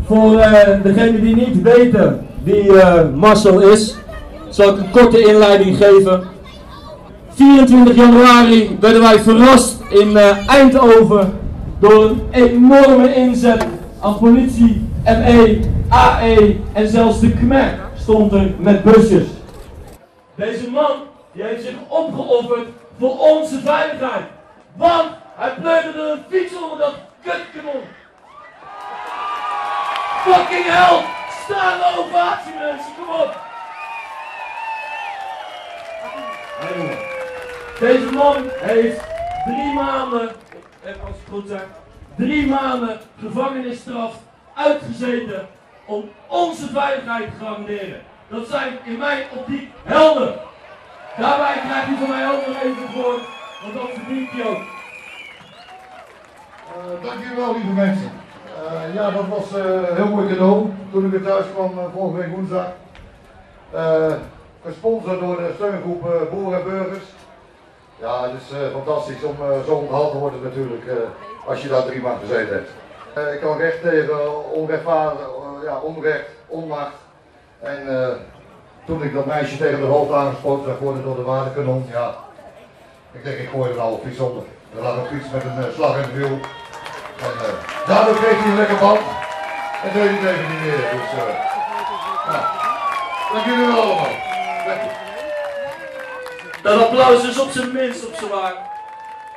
Voor 0.06 0.40
eh 0.40 0.84
degenen 0.84 1.22
die 1.22 1.36
niet 1.36 1.62
weten 1.62 2.28
wie 2.44 2.80
eh, 2.80 3.10
Marcel 3.16 3.60
is, 3.60 3.96
zal 4.50 4.70
ik 4.70 4.78
een 4.78 4.92
korte 4.92 5.20
inleiding 5.20 5.78
geven. 5.78 6.24
24 7.40 7.96
januari 7.96 8.78
werden 8.80 9.02
wij 9.02 9.20
verrast 9.20 9.82
in 9.90 10.18
eh, 10.18 10.48
Eindhoven 10.48 11.40
door 11.80 12.04
een 12.04 12.28
enorme 12.32 13.16
inzet 13.16 13.68
aan 14.02 14.18
politie, 14.18 14.90
ME, 15.04 15.60
AE 15.90 16.56
en 16.74 16.88
zelfs 16.88 17.20
de 17.20 17.32
KMER 17.32 17.80
stond 17.98 18.34
er 18.34 18.52
met 18.58 18.84
busjes. 18.84 19.28
Deze 20.36 20.70
man 20.70 20.92
die 21.34 21.44
heeft 21.44 21.64
zich 21.64 21.76
opgeofferd 21.88 22.68
voor 23.00 23.18
onze 23.18 23.60
veiligheid. 23.60 24.26
Want 24.76 25.10
hij 25.36 25.54
pleurde 25.62 26.12
een 26.12 26.20
fiets 26.30 26.54
onder 26.64 26.78
dat 26.78 26.96
kutkanon. 27.24 27.82
Fucking 30.24 30.66
hell! 30.66 31.00
Staande 31.44 31.86
ovatie 32.00 32.54
mensen, 32.60 32.92
kom 32.98 33.16
op! 33.22 33.49
Deze 37.80 38.12
man 38.14 38.36
heeft 38.56 39.02
drie 39.46 39.74
maanden, 39.74 40.30
even 40.86 41.02
als 41.02 41.16
ik 41.16 41.32
goed 41.32 41.48
zeg, 41.48 41.64
drie 42.18 42.48
maanden 42.48 43.00
gevangenisstraf 43.20 44.16
uitgezeten 44.56 45.48
om 45.86 46.10
onze 46.28 46.68
veiligheid 46.68 47.24
te 47.24 47.46
garanderen. 47.46 48.02
Dat 48.28 48.48
zijn 48.48 48.74
in 48.86 48.98
mijn 48.98 49.24
optiek 49.36 49.70
helden. 49.84 50.34
Daarbij 51.18 51.62
krijgt 51.68 51.90
u 51.90 51.98
van 51.98 52.10
mij 52.10 52.28
ook 52.28 52.48
nog 52.48 52.64
even 52.64 52.90
voor, 52.94 53.20
want 53.62 53.74
dat 53.74 53.90
verdient 53.94 54.30
hij 54.32 54.46
ook. 54.48 54.58
Uh, 56.78 57.04
dankjewel 57.10 57.54
lieve 57.54 57.72
mensen. 57.72 58.12
Eh, 58.46 58.94
ja, 58.94 59.12
dat 59.12 59.28
was 59.28 59.54
eh, 59.56 59.66
een 59.90 59.96
heel 59.96 60.08
mooi 60.08 60.28
cadeau 60.28 60.70
toen 60.92 61.06
ik 61.06 61.12
weer 61.12 61.24
thuis 61.24 61.46
kwam 61.54 61.80
eh, 61.80 61.86
vorige 61.94 62.18
week 62.18 62.36
woensdag. 62.36 62.68
Eh, 63.74 64.14
gesponsord 64.66 65.20
door 65.20 65.38
de 65.38 65.52
steungroep 65.56 66.06
eh, 66.06 66.32
Boeren 66.32 66.60
en 66.60 66.70
Burgers. 66.70 67.04
Ja, 68.00 68.24
het 68.24 68.32
is 68.42 68.58
eh, 68.58 68.72
fantastisch 68.72 69.24
om 69.24 69.36
eh, 69.42 69.66
zo 69.66 69.74
onthaald 69.74 70.12
te 70.12 70.18
worden 70.18 70.44
natuurlijk 70.44 70.88
eh, 70.88 71.48
als 71.48 71.62
je 71.62 71.68
daar 71.68 71.84
drie 71.84 72.02
maanden 72.02 72.28
gezeten 72.28 72.54
hebt. 72.54 72.70
Ik 73.34 73.40
kan 73.42 73.58
recht 73.58 73.82
tegen 73.82 74.52
onrechtvaardig, 74.52 75.28
ja, 75.64 75.78
onrecht, 75.78 76.30
onmacht. 76.48 76.96
En 77.60 77.80
toen 78.86 79.04
ik 79.04 79.14
dat 79.14 79.26
meisje 79.26 79.58
tegen 79.58 79.80
de 79.80 79.86
hoofd 79.86 80.12
aangespoten 80.12 80.66
zag 80.66 80.80
worden 80.80 81.04
door 81.04 81.16
de 81.16 81.22
waterkanon, 81.22 81.86
ja, 81.92 82.16
ik 83.12 83.24
denk 83.24 83.38
ik 83.38 83.50
gooi 83.50 83.70
er 83.70 83.76
nou 83.78 83.94
op 83.94 84.04
fiets 84.04 84.20
onder. 84.20 84.44
Er 84.76 84.82
lag 84.82 84.96
een 84.96 85.06
fiets 85.06 85.32
met 85.34 85.44
een 85.44 85.74
slag 85.74 85.96
in 85.96 86.02
het 86.02 86.14
wiel. 86.14 86.40
En 87.20 87.36
eh, 87.46 87.88
daardoor 87.88 88.16
kreeg 88.16 88.40
hij 88.40 88.50
een 88.50 88.58
lekker 88.58 88.78
band. 88.78 89.00
En 89.84 89.94
deed 89.94 90.10
hij 90.10 90.20
tegen 90.20 90.50
niet 90.50 90.60
meer. 90.60 90.78
Dus, 90.92 91.12
nou, 92.28 92.44
dank 93.34 93.46
jullie 93.46 93.66
wel 93.66 93.82
allemaal. 93.82 94.12
Dank. 94.66 95.09
Dat 96.64 96.82
applaus 96.82 97.28
is 97.28 97.40
op 97.40 97.50
zijn 97.50 97.72
minst 97.72 98.08
op 98.08 98.16
z'n 98.16 98.28
waar. 98.28 98.54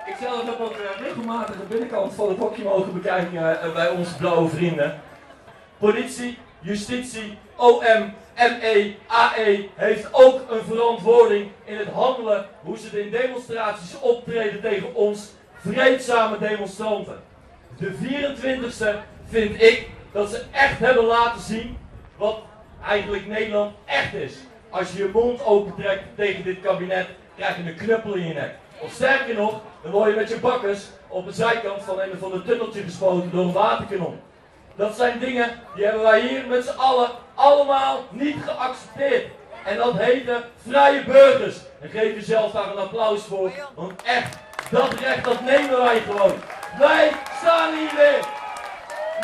Ik 0.07 0.15
zelf 0.21 0.45
heb 0.45 0.61
ook 0.61 0.73
eh, 0.73 1.07
regelmatig 1.07 1.57
de 1.57 1.65
binnenkant 1.69 2.15
van 2.15 2.29
het 2.29 2.39
hokje 2.39 2.63
mogen 2.63 2.93
bekijken 2.93 3.63
eh, 3.63 3.75
bij 3.75 3.89
onze 3.89 4.17
blauwe 4.17 4.49
vrienden. 4.49 5.01
Politie, 5.79 6.39
justitie, 6.61 7.39
OM, 7.57 8.15
ME, 8.37 8.95
AE 9.07 9.69
heeft 9.75 10.09
ook 10.13 10.41
een 10.51 10.65
verantwoording 10.65 11.51
in 11.65 11.77
het 11.77 11.89
handelen 11.89 12.47
hoe 12.63 12.79
ze 12.79 13.03
in 13.03 13.11
demonstraties 13.11 14.01
optreden 14.01 14.61
tegen 14.61 14.95
ons 14.95 15.31
vreedzame 15.55 16.39
demonstranten. 16.39 17.21
De 17.79 17.93
24e 17.93 18.97
vind 19.29 19.63
ik 19.63 19.89
dat 20.13 20.31
ze 20.31 20.43
echt 20.51 20.79
hebben 20.79 21.05
laten 21.05 21.41
zien 21.41 21.79
wat 22.17 22.39
eigenlijk 22.87 23.27
Nederland 23.27 23.75
echt 23.85 24.15
is. 24.15 24.35
Als 24.73 24.93
je 24.93 24.99
je 24.99 25.11
mond 25.13 25.45
opentrekt 25.45 26.03
tegen 26.17 26.45
dit 26.45 26.61
kabinet, 26.61 27.07
krijg 27.37 27.57
je 27.57 27.63
een 27.63 27.77
knuppel 27.77 28.15
in 28.15 28.27
je 28.27 28.35
nek. 28.35 28.55
Of 28.79 28.93
sterker 28.93 29.35
nog, 29.35 29.61
dan 29.83 29.93
word 29.93 30.11
je 30.11 30.17
met 30.17 30.29
je 30.29 30.39
bakkers 30.39 30.81
op 31.09 31.25
de 31.25 31.33
zijkant 31.33 31.83
van 31.83 32.01
een 32.01 32.19
van 32.19 32.31
de 32.31 32.43
tunneltje 32.43 32.83
gespoten 32.83 33.31
door 33.31 33.45
een 33.45 33.53
waterkanon. 33.53 34.21
Dat 34.75 34.97
zijn 34.97 35.19
dingen 35.19 35.61
die 35.75 35.85
hebben 35.85 36.03
wij 36.03 36.21
hier 36.21 36.47
met 36.47 36.65
z'n 36.65 36.79
allen 36.79 37.11
allemaal 37.35 38.05
niet 38.11 38.37
geaccepteerd. 38.45 39.27
En 39.65 39.77
dat 39.77 39.99
heten 39.99 40.45
vrije 40.69 41.05
burgers. 41.05 41.57
En 41.81 41.89
geef 41.89 42.15
jezelf 42.15 42.53
daar 42.53 42.71
een 42.71 42.79
applaus 42.79 43.23
voor. 43.23 43.51
Want 43.75 44.03
echt, 44.03 44.37
dat 44.71 44.95
recht 44.95 45.25
dat 45.25 45.41
nemen 45.41 45.79
wij 45.83 46.01
gewoon. 46.01 46.35
Wij 46.79 47.11
staan 47.41 47.75
hier 47.75 47.95
weer. 47.97 48.25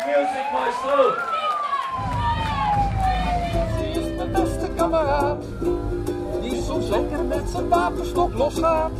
Music 0.05 0.51
Maestro. 0.51 1.28
Kameraad. 4.89 5.43
Die 6.41 6.61
soms 6.63 6.89
lekker 6.89 7.23
met 7.23 7.49
zijn 7.51 7.69
wapenstok 7.69 8.33
losgaat. 8.33 8.91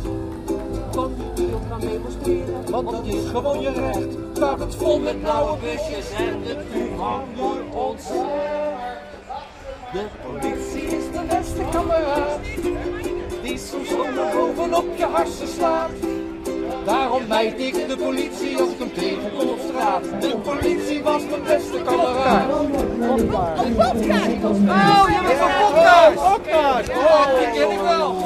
Want 0.92 1.16
die 1.34 1.46
wil 1.46 1.60
gaan 1.68 1.80
demonstreren. 1.80 2.70
Want 2.70 2.90
dat 2.90 3.04
is 3.04 3.28
gewoon 3.30 3.60
je 3.60 3.70
recht. 3.70 4.08
Staat 4.32 4.60
het 4.60 4.74
vol 4.74 4.98
met 4.98 5.20
blauwe 5.20 5.58
busjes 5.58 6.10
en 6.10 6.42
de 6.42 6.64
vuurman 6.70 7.24
door 7.36 7.82
ons. 7.82 8.06
De 9.92 10.06
politie 10.22 10.82
is 10.82 11.04
de 11.12 11.24
beste 11.28 11.62
kameraad. 11.70 12.38
Die 13.42 13.58
soms 13.58 13.88
zomaar 13.88 14.34
bovenop 14.34 14.96
je 14.96 15.04
harsen 15.04 15.48
slaat. 15.48 15.90
Daarom 16.84 17.26
mijd 17.28 17.58
ik 17.60 17.88
de 17.88 17.96
politie 17.96 18.58
als 18.60 18.68
ik 18.70 18.78
hem 18.78 18.92
tegenkom 18.94 19.48
op 19.48 19.58
straat. 19.68 20.02
De 20.20 20.36
politie 20.36 21.02
was 21.02 21.22
mijn 21.30 21.42
beste 21.42 21.82
kameraad. 21.84 22.48
Een 22.50 23.74
podcast! 23.74 24.44
Oh, 24.68 25.08
je 25.08 25.20
bent 25.26 25.38
van 25.38 25.50
podcast! 25.60 26.14
Podcast! 26.14 26.88
Oh, 26.90 27.26
die 27.38 27.50
ken 27.60 27.70
ik 27.70 27.80
wel. 27.80 28.16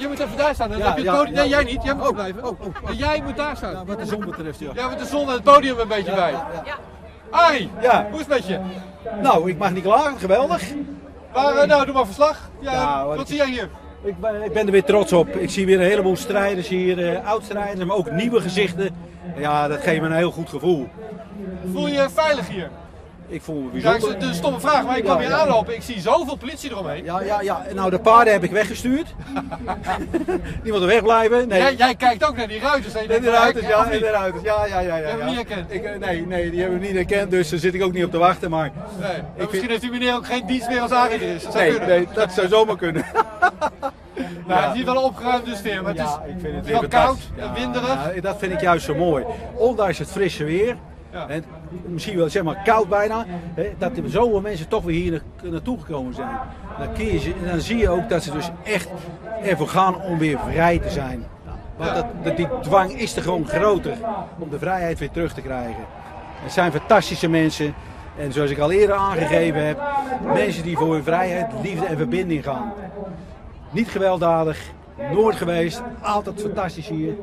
Je 0.00 0.08
moet 0.08 0.18
even 0.18 0.36
daar 0.36 0.54
staan. 0.54 0.68
Dan 0.70 0.78
Ja, 0.78 0.84
heb 0.86 0.96
je 0.98 1.02
het 1.02 1.10
ja, 1.12 1.16
podium- 1.18 1.34
ja. 1.34 1.40
Nee, 1.40 1.48
jij 1.50 1.64
niet. 1.64 1.82
Jij 1.82 1.94
moet 1.94 2.12
blijven. 2.14 2.42
En 2.86 2.94
jij 2.96 3.22
moet 3.24 3.36
daar 3.36 3.56
staan. 3.56 3.86
Wat 3.86 3.98
de 3.98 4.06
zon 4.06 4.20
betreft, 4.20 4.58
ja. 4.58 4.70
Ja, 4.74 4.88
met 4.88 4.98
de 4.98 5.06
zon 5.06 5.26
en 5.28 5.32
het 5.32 5.42
podium 5.42 5.78
een 5.78 5.88
beetje 5.88 6.14
bij. 6.14 6.34
Ai, 7.30 7.70
Ja. 7.80 8.06
hoe 8.10 8.20
is 8.20 8.26
het 8.26 8.28
met 8.28 8.46
je? 8.46 8.58
Nou, 9.22 9.50
ik 9.50 9.58
mag 9.58 9.70
niet 9.70 9.82
klagen, 9.82 10.18
geweldig. 10.18 10.62
Maar, 11.34 11.56
eh, 11.56 11.68
nou, 11.68 11.84
doe 11.84 11.94
maar 11.94 12.06
verslag. 12.06 12.50
Ja, 12.60 12.72
Ja, 12.72 13.04
wat 13.06 13.28
zie 13.28 13.36
jij 13.36 13.46
hier? 13.46 13.68
Ik 14.02 14.20
ben, 14.20 14.42
ik 14.44 14.52
ben 14.52 14.66
er 14.66 14.72
weer 14.72 14.84
trots 14.84 15.12
op. 15.12 15.28
Ik 15.36 15.50
zie 15.50 15.66
weer 15.66 15.80
een 15.80 15.86
heleboel 15.88 16.16
strijders 16.16 16.68
hier, 16.68 17.12
eh 17.14 17.26
oud-strijders, 17.28 17.86
maar 17.86 17.96
ook 17.96 18.10
nieuwe 18.10 18.40
gezichten. 18.40 18.88
Ja, 19.36 19.68
dat 19.68 19.80
geeft 19.82 20.00
me 20.00 20.06
een 20.06 20.12
heel 20.12 20.30
goed 20.30 20.48
gevoel. 20.48 20.88
Voel 21.72 21.86
je 21.86 21.94
je 21.94 22.08
veilig 22.14 22.48
hier? 22.48 22.70
Ik 23.30 23.42
voel 23.42 23.60
me 23.72 23.80
Ja, 23.80 23.90
bijzonder. 23.90 24.08
het 24.14 24.22
is 24.22 24.28
een 24.28 24.34
stomme 24.34 24.60
vraag, 24.60 24.84
maar 24.84 24.96
ik 24.98 25.04
kwam 25.04 25.16
Ja, 25.16 25.22
hier 25.22 25.30
ja. 25.30 25.36
aanlopen. 25.38 25.74
Ik 25.74 25.82
zie 25.82 26.00
zoveel 26.00 26.36
politie 26.36 26.70
eromheen. 26.70 27.04
Ja, 27.04 27.20
ja, 27.22 27.40
ja. 27.40 27.62
Nou, 27.74 27.90
de 27.90 27.98
paarden 27.98 28.32
heb 28.32 28.42
ik 28.44 28.50
weggestuurd. 28.50 29.06
Die 30.62 30.70
moeten 30.72 30.86
wegblijven. 30.88 31.48
Nee. 31.48 31.60
Jij, 31.60 31.74
jij 31.74 31.94
kijkt 31.94 32.24
ook 32.28 32.36
naar 32.36 32.48
die 32.48 32.60
ruiters. 32.60 32.94
En 32.94 33.06
de 33.22 33.30
ruiters, 33.30 33.66
ja, 33.66 33.84
en 33.90 33.98
de 33.98 34.10
ruiters. 34.10 34.42
Ja, 34.44 34.66
ja, 34.66 34.80
ja. 34.80 34.96
ja, 34.96 34.96
Die 34.96 35.04
hebben 35.06 35.26
ja. 35.26 35.32
we 35.32 35.36
niet 35.38 35.48
herkend. 35.48 35.72
Ik, 35.72 35.84
eh, 35.84 35.98
nee, 35.98 36.26
nee, 36.26 36.50
die 36.50 36.60
hebben 36.60 36.78
we 36.80 36.86
niet 36.86 36.94
herkend, 36.94 37.30
dus 37.30 37.48
daar 37.48 37.58
zit 37.58 37.74
ik 37.74 37.82
ook 37.82 37.92
niet 37.92 38.04
op 38.04 38.10
te 38.10 38.18
wachten. 38.18 38.50
Maar 38.50 38.70
Nee, 39.00 39.10
ik 39.10 39.20
misschien 39.36 39.58
vind- 39.58 39.70
heeft 39.70 39.80
die 39.82 39.90
meneer 39.90 40.14
ook 40.14 40.26
geen 40.26 40.46
dienst 40.46 40.68
meer 40.68 40.80
als 40.80 40.90
zou 40.90 41.08
nee, 41.54 41.78
nee, 41.78 42.08
dat 42.14 42.32
zou 42.32 42.48
zomaar 42.48 42.76
kunnen. 42.76 43.04
Nou, 44.48 44.60
het 44.60 44.70
is 44.70 44.76
hier 44.76 44.84
wel 44.84 44.96
een 44.96 45.02
opgeruimde 45.02 45.54
sfeer, 45.56 45.82
maar 45.82 45.94
het 45.94 46.00
is, 46.00 46.14
ik 46.34 46.40
vind 46.40 46.54
het 46.54 46.66
wel 46.66 46.80
weer 46.80 46.88
koud 46.88 47.18
en 47.36 47.52
winderig. 47.52 48.14
ja, 48.14 48.20
dat 48.20 48.38
vind 48.38 48.52
ik 48.52 48.60
juist 48.60 48.84
zo 48.84 48.94
mooi. 48.94 49.24
Ondanks 49.54 49.98
het 49.98 50.10
frisse 50.10 50.44
weer. 50.44 50.76
Ja. 51.12 51.28
En 51.28 51.44
misschien 51.86 52.16
wel 52.16 52.28
zeg 52.30 52.42
maar 52.42 52.60
koud 52.64 52.88
bijna. 52.88 53.24
Hè, 53.54 53.70
dat 53.78 53.96
er 53.96 54.10
zoveel 54.10 54.40
mensen 54.40 54.68
toch 54.68 54.84
weer 54.84 54.94
hier 55.00 55.22
na- 55.42 55.50
naartoe 55.50 55.78
gekomen 55.80 56.14
zijn. 56.14 56.38
Dan, 56.78 57.06
je, 57.06 57.34
dan 57.50 57.60
zie 57.60 57.76
je 57.76 57.88
ook 57.88 58.08
dat 58.08 58.22
ze 58.22 58.30
dus 58.30 58.50
echt 58.64 58.88
ervoor 59.42 59.68
gaan 59.68 60.02
om 60.02 60.18
weer 60.18 60.38
vrij 60.50 60.78
te 60.78 60.90
zijn. 60.90 61.26
Want 61.76 61.94
dat, 61.94 62.06
dat, 62.22 62.36
die 62.36 62.48
dwang 62.62 62.92
is 62.92 63.16
er 63.16 63.22
gewoon 63.22 63.46
groter 63.46 63.96
om 64.38 64.50
de 64.50 64.58
vrijheid 64.58 64.98
weer 64.98 65.10
terug 65.10 65.34
te 65.34 65.40
krijgen. 65.40 65.84
Het 66.42 66.52
zijn 66.52 66.72
fantastische 66.72 67.28
mensen. 67.28 67.74
En 68.18 68.32
zoals 68.32 68.50
ik 68.50 68.58
al 68.58 68.70
eerder 68.70 68.96
aangegeven 68.96 69.66
heb, 69.66 69.80
mensen 70.34 70.62
die 70.62 70.76
voor 70.76 70.92
hun 70.94 71.02
vrijheid, 71.02 71.46
liefde 71.62 71.86
en 71.86 71.96
verbinding 71.96 72.44
gaan. 72.44 72.72
Niet 73.70 73.88
gewelddadig, 73.88 74.58
nooit 75.12 75.36
geweest, 75.36 75.82
altijd 76.02 76.40
fantastisch 76.40 76.88
hier. 76.88 77.14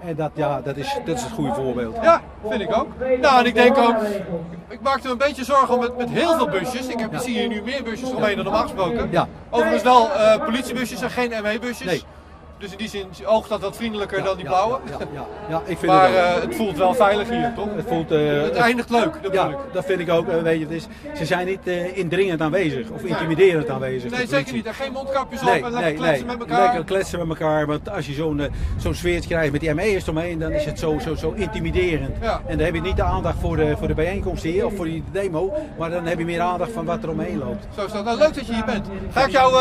En 0.00 0.16
dat, 0.16 0.30
ja, 0.34 0.60
dat, 0.60 0.76
is, 0.76 0.98
dat 1.04 1.16
is 1.16 1.22
het 1.22 1.32
goede 1.32 1.54
voorbeeld. 1.54 1.96
Ja, 2.02 2.20
vind 2.48 2.60
ik 2.60 2.76
ook. 2.76 2.86
Nou, 3.20 3.38
en 3.38 3.46
ik 3.46 3.54
denk 3.54 3.76
ook, 3.78 3.96
ik 4.68 4.80
maakte 4.80 5.06
me 5.06 5.12
een 5.12 5.18
beetje 5.18 5.44
zorgen 5.44 5.74
om 5.74 5.80
met, 5.80 5.96
met 5.96 6.10
heel 6.10 6.36
veel 6.36 6.48
busjes. 6.48 6.86
Ik 6.86 6.98
heb, 6.98 7.12
Ja. 7.12 7.18
zie 7.18 7.38
hier 7.38 7.48
nu 7.48 7.62
meer 7.62 7.82
busjes 7.82 8.12
omheen 8.12 8.34
dan 8.36 8.44
normaal 8.44 8.62
gesproken. 8.62 9.08
Ja. 9.10 9.28
Overigens 9.50 9.82
wel 9.82 10.10
eh, 10.12 10.44
politiebusjes 10.44 11.00
en 11.02 11.10
geen 11.10 11.30
ME-busjes. 11.42 11.86
Nee. 11.86 12.02
Dus 12.58 12.70
in 12.70 12.78
die 12.78 12.88
zin 12.88 13.06
oogt 13.26 13.48
dat 13.48 13.60
wat 13.60 13.76
vriendelijker 13.76 14.22
dan 14.22 14.36
die 14.36 14.44
blauwe. 14.44 14.78
Ja, 14.90 14.96
ja, 15.14 15.26
ja, 15.48 15.62
ik 15.64 15.78
vind 15.78 15.92
Maar 15.92 16.08
het 16.08 16.16
eh, 16.16 16.40
het 16.42 16.54
voelt 16.54 16.76
wel 16.76 16.94
veilig 16.94 17.28
hier, 17.28 17.52
toch? 17.56 17.68
het 17.76 17.84
voelt, 17.88 18.10
eh, 18.10 18.42
Het 18.42 18.54
eindigt 18.54 18.90
leuk, 18.90 19.18
dat 19.22 19.32
ja, 19.32 19.50
dat 19.72 19.84
vind 19.84 20.00
ik 20.00 20.10
ook. 20.10 20.28
eh, 20.28 20.42
weet 20.42 20.58
je, 20.58 20.64
het 20.64 20.74
is, 20.74 20.86
ze 21.16 21.24
zijn 21.24 21.46
niet 21.46 21.66
indringend 21.94 22.40
aanwezig 22.40 22.90
of 22.90 23.02
intimiderend 23.02 23.68
aanwezig. 23.68 24.10
Nee, 24.10 24.26
zeker 24.26 24.52
niet. 24.54 24.66
En 24.66 24.74
geen 24.74 24.92
mondkapjes 24.92 25.40
op 25.40 25.46
en 25.48 25.52
lekker 25.60 25.80
nee, 25.80 25.94
kletsen 25.94 26.26
met 26.26 26.38
elkaar. 26.40 26.62
Lekker 26.62 26.84
kletsen 26.84 27.18
met 27.18 27.28
elkaar. 27.28 27.66
Want 27.66 27.90
als 27.90 28.06
je 28.06 28.12
zo'n 28.12 28.42
zo'n 28.76 28.94
sfeertje 28.94 29.28
krijgt 29.28 29.52
met 29.52 29.60
die 29.60 29.74
ME'ers 29.74 30.02
eromheen, 30.02 30.38
dan 30.38 30.52
is 30.52 30.64
het 30.64 30.78
zo, 30.78 30.98
zo, 30.98 31.14
zo 31.14 31.32
intimiderend. 31.36 32.16
En 32.46 32.56
dan 32.56 32.66
heb 32.66 32.74
je 32.74 32.80
niet 32.80 32.96
de 32.96 33.02
aandacht 33.02 33.38
voor 33.40 33.56
de, 33.56 33.76
voor 33.78 33.88
de 33.88 33.94
bijeenkomst 33.94 34.42
hier 34.42 34.66
of 34.66 34.76
voor 34.76 34.84
die 34.84 35.04
demo, 35.12 35.52
maar 35.78 35.90
dan 35.90 36.06
heb 36.06 36.18
je 36.18 36.24
meer 36.24 36.40
aandacht 36.40 36.72
van 36.72 36.84
wat 36.84 37.02
er 37.02 37.10
omheen 37.10 37.38
loopt. 37.38 37.66
Zo 37.76 37.84
is 37.84 37.92
dat. 37.92 38.04
Nou, 38.04 38.18
leuk 38.18 38.34
dat 38.34 38.46
je 38.46 38.54
hier 38.54 38.64
bent. 38.64 38.86
Ga 39.12 39.24
ik 39.24 39.30
jou, 39.30 39.52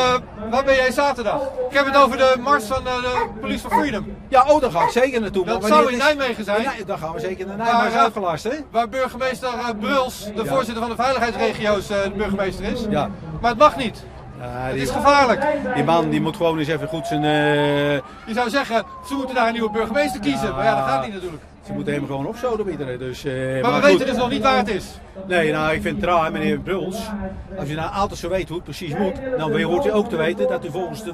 waar 0.50 0.64
ben 0.64 0.76
jij 0.76 0.92
zaterdag? 0.92 1.42
Ik 1.70 1.76
heb 1.78 1.86
het 1.86 1.98
over 1.98 2.18
de 2.18 2.36
mars 2.40 2.64
van 2.64 2.83
eh, 2.88 3.02
de 3.02 3.28
Police 3.42 3.60
for 3.60 3.72
Freedom. 3.80 4.16
Ja, 4.28 4.44
oh, 4.48 4.62
daar 4.62 4.72
ga 4.72 4.84
ik 4.84 4.90
zeker 4.90 5.22
naartoe. 5.22 5.46
Dat 5.46 5.66
zou 5.66 5.88
in 5.88 5.94
is- 5.94 6.04
Nijmegen 6.04 6.44
zijn. 6.44 6.62
Nee, 6.75 6.86
dan 6.86 6.98
gaan 6.98 7.13
we 7.13 7.20
zeker 7.20 7.46
naar 7.48 7.58
Nijmegen. 7.58 7.80
Maar 7.82 7.92
eh, 7.92 7.96
is 8.00 8.06
afgelast, 8.06 8.44
hè? 8.44 8.52
Waar 8.72 8.90
burgemeester 8.90 9.48
eh, 9.50 9.70
Bruls, 9.80 10.24
de 10.36 10.44
Ja. 10.44 10.46
voorzitter 10.46 10.82
van 10.82 10.90
de 10.90 10.96
veiligheidsregio's, 11.04 11.88
de 11.88 12.12
burgemeester 12.18 12.66
is. 12.66 12.86
Ja. 12.90 13.10
Maar 13.42 13.50
het 13.50 13.60
mag 13.60 13.75
niet. 13.75 14.04
Ja, 14.40 14.48
Het 14.50 14.75
is 14.75 14.90
gevaarlijk. 14.90 15.46
die 15.75 15.84
man 15.84 16.10
die 16.10 16.22
moet 16.22 16.36
gewoon 16.38 16.60
eens 16.60 16.68
even 16.68 16.88
goed 16.88 17.08
zijn... 17.08 17.24
eh, 17.24 17.94
Je 18.25 18.34
zou 18.34 18.50
zeggen, 18.50 18.84
ze 19.08 19.13
moeten 19.13 19.36
daar 19.36 19.48
een 19.48 19.54
nieuwe 19.54 19.72
burgemeester 19.72 20.20
kiezen. 20.20 20.56
Maar 20.56 20.63
ja, 20.66 20.75
dat 20.75 20.86
gaat 20.90 21.04
niet 21.06 21.13
natuurlijk. 21.13 21.44
Ze 21.65 21.74
moeten 21.74 21.93
hem 21.93 22.05
gewoon 22.05 22.27
opsodemieteren. 22.27 23.00
Dus, 23.00 23.24
eh, 23.25 23.34
Maar 23.34 23.62
we 23.62 23.67
goed. 23.67 23.82
weten 23.84 24.05
dus 24.05 24.15
nog 24.15 24.29
niet 24.29 24.41
waar 24.41 24.58
het 24.58 24.67
is. 24.67 25.00
Nee, 25.27 25.51
nou, 25.51 25.74
ik 25.74 25.82
vind 25.82 25.96
het 25.96 26.05
raar, 26.05 26.32
meneer 26.32 26.60
Bruls. 26.60 27.10
Als 27.58 27.70
u 27.70 27.74
nou 27.74 27.93
altijd 27.93 28.20
zo 28.20 28.29
weet 28.29 28.48
hoe 28.48 28.55
het 28.55 28.65
precies 28.65 28.98
moet, 28.98 29.15
dan 29.38 29.62
hoort 29.62 29.86
u 29.86 29.93
ook 29.93 30.10
te 30.10 30.15
weten 30.15 30.48
dat 30.48 30.65
u 30.65 30.70
volgens 30.72 31.03
de 31.03 31.13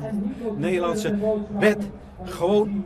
Nederlandse 0.57 1.15
wet 1.59 1.89
gewoon 2.23 2.85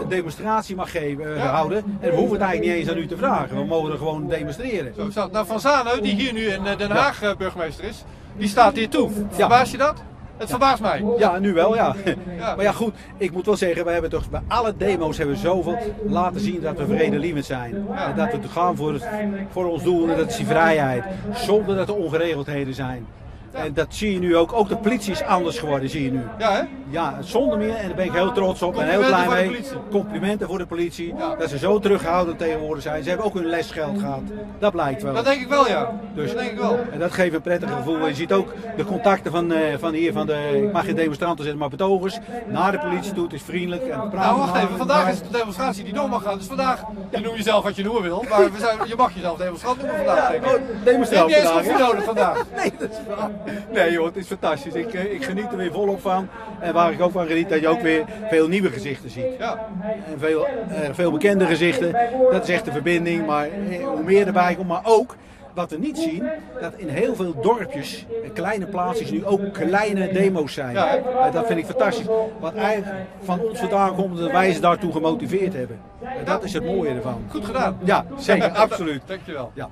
een 0.00 0.08
demonstratie 0.08 0.76
mag 0.76 0.90
geven, 0.90 1.36
eh, 1.36 1.50
houden. 1.54 1.84
En 2.00 2.10
we 2.10 2.16
hoeven 2.16 2.32
het 2.32 2.42
eigenlijk 2.42 2.60
niet 2.60 2.80
eens 2.80 2.96
aan 2.96 3.02
u 3.02 3.06
te 3.06 3.16
vragen. 3.16 3.56
We 3.56 3.64
mogen 3.64 3.92
er 3.92 3.98
gewoon 3.98 4.28
demonstreren. 4.28 4.92
Zo 4.96 5.06
is 5.06 5.14
dat. 5.14 5.32
Nou, 5.32 5.46
Van 5.46 5.60
Zanen, 5.60 6.02
die 6.02 6.14
hier 6.14 6.32
nu 6.32 6.46
in 6.46 6.66
eh, 6.66 6.78
Den 6.78 6.90
Haag 6.90 7.36
burgemeester 7.36 7.84
is, 7.84 8.04
die 8.36 8.48
staat 8.48 8.76
hier 8.76 8.88
toe. 8.88 9.10
Verbaas 9.30 9.70
je 9.70 9.76
dat? 9.76 10.02
Het 10.36 10.50
verbaast 10.50 10.82
mij. 10.82 11.04
Ja, 11.18 11.38
nu 11.38 11.52
wel, 11.52 11.74
ja. 11.74 11.94
Ja. 12.38 12.54
Maar 12.54 12.64
ja, 12.64 12.72
goed, 12.72 12.94
ik 13.16 13.32
moet 13.32 13.46
wel 13.46 13.56
zeggen, 13.56 13.84
we 13.84 13.90
hebben 13.90 14.10
toch 14.10 14.30
bij 14.30 14.40
alle 14.48 14.74
demo's 14.76 15.16
hebben 15.18 15.34
we 15.34 15.40
zoveel 15.40 15.78
laten 16.06 16.40
zien 16.40 16.60
dat 16.60 16.76
we 16.78 16.86
vredelievend 16.86 17.44
zijn. 17.44 17.74
En 17.94 18.16
dat 18.16 18.30
we 18.32 18.48
gaan 18.48 18.76
voor, 18.76 18.92
het- 18.92 19.08
voor 19.50 19.64
ons 19.66 19.82
doel 19.82 20.08
en 20.10 20.16
dat 20.16 20.28
is 20.30 20.36
die 20.36 20.46
vrijheid. 20.46 21.04
Zonder 21.34 21.76
dat 21.76 21.88
er 21.88 21.94
ongeregeldheden 21.94 22.74
zijn. 22.74 23.06
En 23.52 23.74
dat 23.74 23.86
zie 23.88 24.12
je 24.12 24.18
nu 24.18 24.36
ook. 24.36 24.52
Ook 24.52 24.68
de 24.68 24.76
politie 24.76 25.12
is 25.12 25.22
anders 25.22 25.58
geworden, 25.58 25.88
zie 25.88 26.04
je 26.04 26.10
nu. 26.10 26.20
Ja, 26.38 26.52
hè? 26.52 26.60
Ja, 26.90 27.16
zonder 27.20 27.58
meer. 27.58 27.74
En 27.76 27.86
daar 27.86 27.96
ben 27.96 28.04
ik 28.04 28.12
heel 28.12 28.32
trots 28.32 28.62
op 28.62 28.78
en 28.78 28.88
heel 28.88 29.04
blij 29.06 29.28
mee. 29.28 29.60
Complimenten 29.90 30.46
voor 30.48 30.58
de 30.58 30.66
politie. 30.66 31.14
Ja. 31.18 31.34
Dat 31.34 31.50
ze 31.50 31.58
zo 31.58 31.78
terughoudend 31.78 32.38
tegenwoordig 32.38 32.82
zijn. 32.82 33.02
Ze 33.02 33.08
hebben 33.08 33.26
ook 33.26 33.34
hun 33.34 33.46
lesgeld 33.46 33.98
gehad. 33.98 34.20
Dat 34.58 34.72
blijkt 34.72 35.02
wel. 35.02 35.14
Dat 35.14 35.24
denk 35.24 35.40
ik 35.40 35.48
wel, 35.48 35.68
ja. 35.68 35.92
Dus- 36.14 36.28
Dat 36.30 36.38
denk 36.38 36.50
ik 36.50 36.58
wel. 36.58 36.78
En 36.92 36.98
dat 36.98 37.12
geeft 37.12 37.34
een 37.34 37.40
prettig 37.40 37.70
gevoel. 37.72 38.06
Je 38.06 38.14
ziet 38.14 38.32
ook 38.32 38.52
de 38.76 38.84
contacten 38.84 39.32
van, 39.32 39.52
eh, 39.52 39.60
van 39.78 39.92
hier, 39.92 40.12
van 40.12 40.26
de, 40.26 40.60
ik 40.66 40.72
mag 40.72 40.84
geen 40.84 40.94
demonstranten 40.94 41.42
zeggen, 41.44 41.60
maar 41.60 41.70
betogers, 41.70 42.18
naar 42.48 42.72
de 42.72 42.78
politie 42.78 43.12
toe. 43.12 43.24
Het 43.24 43.32
is 43.32 43.42
vriendelijk 43.42 43.82
en 43.82 43.88
praten. 44.10 44.18
Nou, 44.18 44.38
wacht 44.38 44.56
even. 44.56 44.76
Vandaag 44.76 45.08
is 45.10 45.18
de 45.18 45.30
demonstratie 45.30 45.84
die 45.84 45.92
door 45.92 46.08
mag 46.08 46.22
gaan. 46.22 46.38
Dus 46.38 46.46
vandaag, 46.46 46.82
je 47.10 47.18
noem 47.20 47.34
jezelf 47.34 47.62
wat 47.64 47.76
je 47.76 47.82
noemen 47.84 48.02
wil. 48.02 48.24
Maar 48.28 48.52
we 48.52 48.58
zijn, 48.58 48.76
je 48.86 48.94
mag 48.96 49.14
jezelf 49.14 49.38
demonstrant 49.38 49.78
noemen 49.78 49.96
vandaag, 49.96 50.30
denk 50.30 50.44
ik. 50.44 50.50
Oh, 50.54 50.60
demonstrant 50.84 51.32
eens 51.32 51.78
nodig 51.78 52.04
vandaag. 52.04 52.44
Nee, 52.56 52.72
dat 52.78 52.90
is 52.90 52.96
waar. 53.16 53.30
Nee 53.72 53.92
joh, 53.92 54.04
het 54.04 54.16
is 54.16 54.26
fantastisch. 54.26 54.74
Ik, 54.74 54.94
eh, 54.94 55.12
ik 55.12 55.24
geniet 55.24 55.50
er 55.50 55.56
weer 55.56 55.72
volop 55.72 56.00
van. 56.00 56.28
En 56.60 56.72
waar 56.72 56.92
ik 56.92 57.00
ook 57.00 57.12
van 57.12 57.26
geniet, 57.26 57.48
dat 57.48 57.60
je 57.60 57.68
ook 57.68 57.80
weer 57.80 58.04
veel 58.28 58.48
nieuwe 58.48 58.70
gezichten 58.70 59.10
ziet. 59.10 59.38
Ja. 59.38 59.68
En 60.12 60.18
veel, 60.18 60.46
eh, 60.46 60.88
veel 60.92 61.10
bekende 61.10 61.46
gezichten. 61.46 61.92
Dat 62.30 62.42
is 62.42 62.54
echt 62.54 62.64
de 62.64 62.72
verbinding. 62.72 63.26
Maar 63.26 63.44
eh, 63.46 63.84
hoe 63.84 64.02
meer 64.02 64.26
erbij 64.26 64.54
komt, 64.54 64.68
maar 64.68 64.82
ook 64.84 65.16
wat 65.54 65.70
we 65.70 65.78
niet 65.78 65.98
zien, 65.98 66.28
dat 66.60 66.72
in 66.76 66.88
heel 66.88 67.14
veel 67.14 67.40
dorpjes 67.40 68.06
en 68.24 68.32
kleine 68.32 68.66
plaatsjes 68.66 69.10
nu 69.10 69.26
ook 69.26 69.52
kleine 69.52 70.12
demo's 70.12 70.52
zijn. 70.52 70.74
Ja. 70.74 71.30
Dat 71.32 71.46
vind 71.46 71.58
ik 71.58 71.66
fantastisch. 71.66 72.06
Wat 72.40 72.54
eigenlijk 72.54 72.96
van 73.22 73.40
ons 73.40 73.58
vandaan 73.58 73.94
komt, 73.94 74.18
dat 74.18 74.30
wij 74.30 74.52
ze 74.52 74.60
daartoe 74.60 74.92
gemotiveerd 74.92 75.52
hebben. 75.52 75.80
En 76.00 76.24
dat 76.24 76.44
is 76.44 76.52
het 76.52 76.64
mooie 76.64 76.90
ervan. 76.90 77.22
Goed 77.28 77.44
gedaan. 77.44 77.78
Ja, 77.84 78.04
zeker, 78.16 78.50
absoluut. 78.66 79.02
Dankjewel. 79.06 79.50
Ja. 79.54 79.68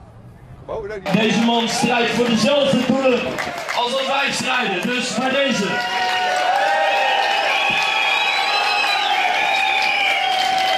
Oh, 0.71 0.91
Deze 1.13 1.41
man 1.41 1.69
strijdt 1.69 2.11
voor 2.11 2.27
dezelfde 2.27 2.87
doelen 2.87 3.21
als 3.77 3.91
dat 3.91 4.07
wij 4.07 4.33
strijden. 4.33 4.87
Dus 4.87 5.15
bij 5.15 5.31
deze. 5.31 5.65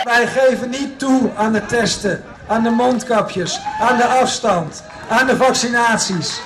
Wij 0.05 0.27
geven 0.27 0.71
niet 0.71 0.99
toe 0.99 1.31
aan 1.37 1.53
de 1.53 1.67
testen, 1.67 2.25
aan 2.47 2.63
de 2.63 2.71
mondkapjes, 2.71 3.61
aan 3.81 3.97
de 3.97 4.05
afstand, 4.05 4.85
aan 5.09 5.27
de 5.27 5.37
vaccinaties. 5.37 6.41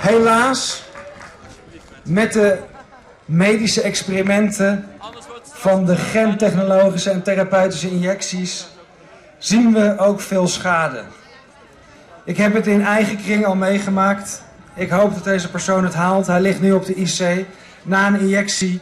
Helaas, 0.00 0.82
met 2.02 2.32
de 2.32 2.58
medische 3.24 3.82
experimenten 3.82 4.90
van 5.62 5.84
de 5.84 5.96
gentechnologische 5.96 7.10
en 7.10 7.22
therapeutische 7.22 7.90
injecties 7.90 8.68
zien 9.38 9.72
we 9.72 9.98
ook 9.98 10.20
veel 10.20 10.48
schade. 10.48 11.02
Ik 12.24 12.36
heb 12.36 12.54
het 12.54 12.66
in 12.66 12.84
eigen 12.84 13.16
kring 13.16 13.46
al 13.46 13.54
meegemaakt. 13.54 14.42
Ik 14.74 14.90
hoop 14.90 15.14
dat 15.14 15.24
deze 15.24 15.50
persoon 15.50 15.84
het 15.84 15.94
haalt. 15.94 16.26
Hij 16.26 16.40
ligt 16.40 16.60
nu 16.60 16.72
op 16.72 16.84
de 16.84 16.94
IC 16.94 17.46
na 17.82 18.06
een 18.06 18.20
injectie 18.20 18.80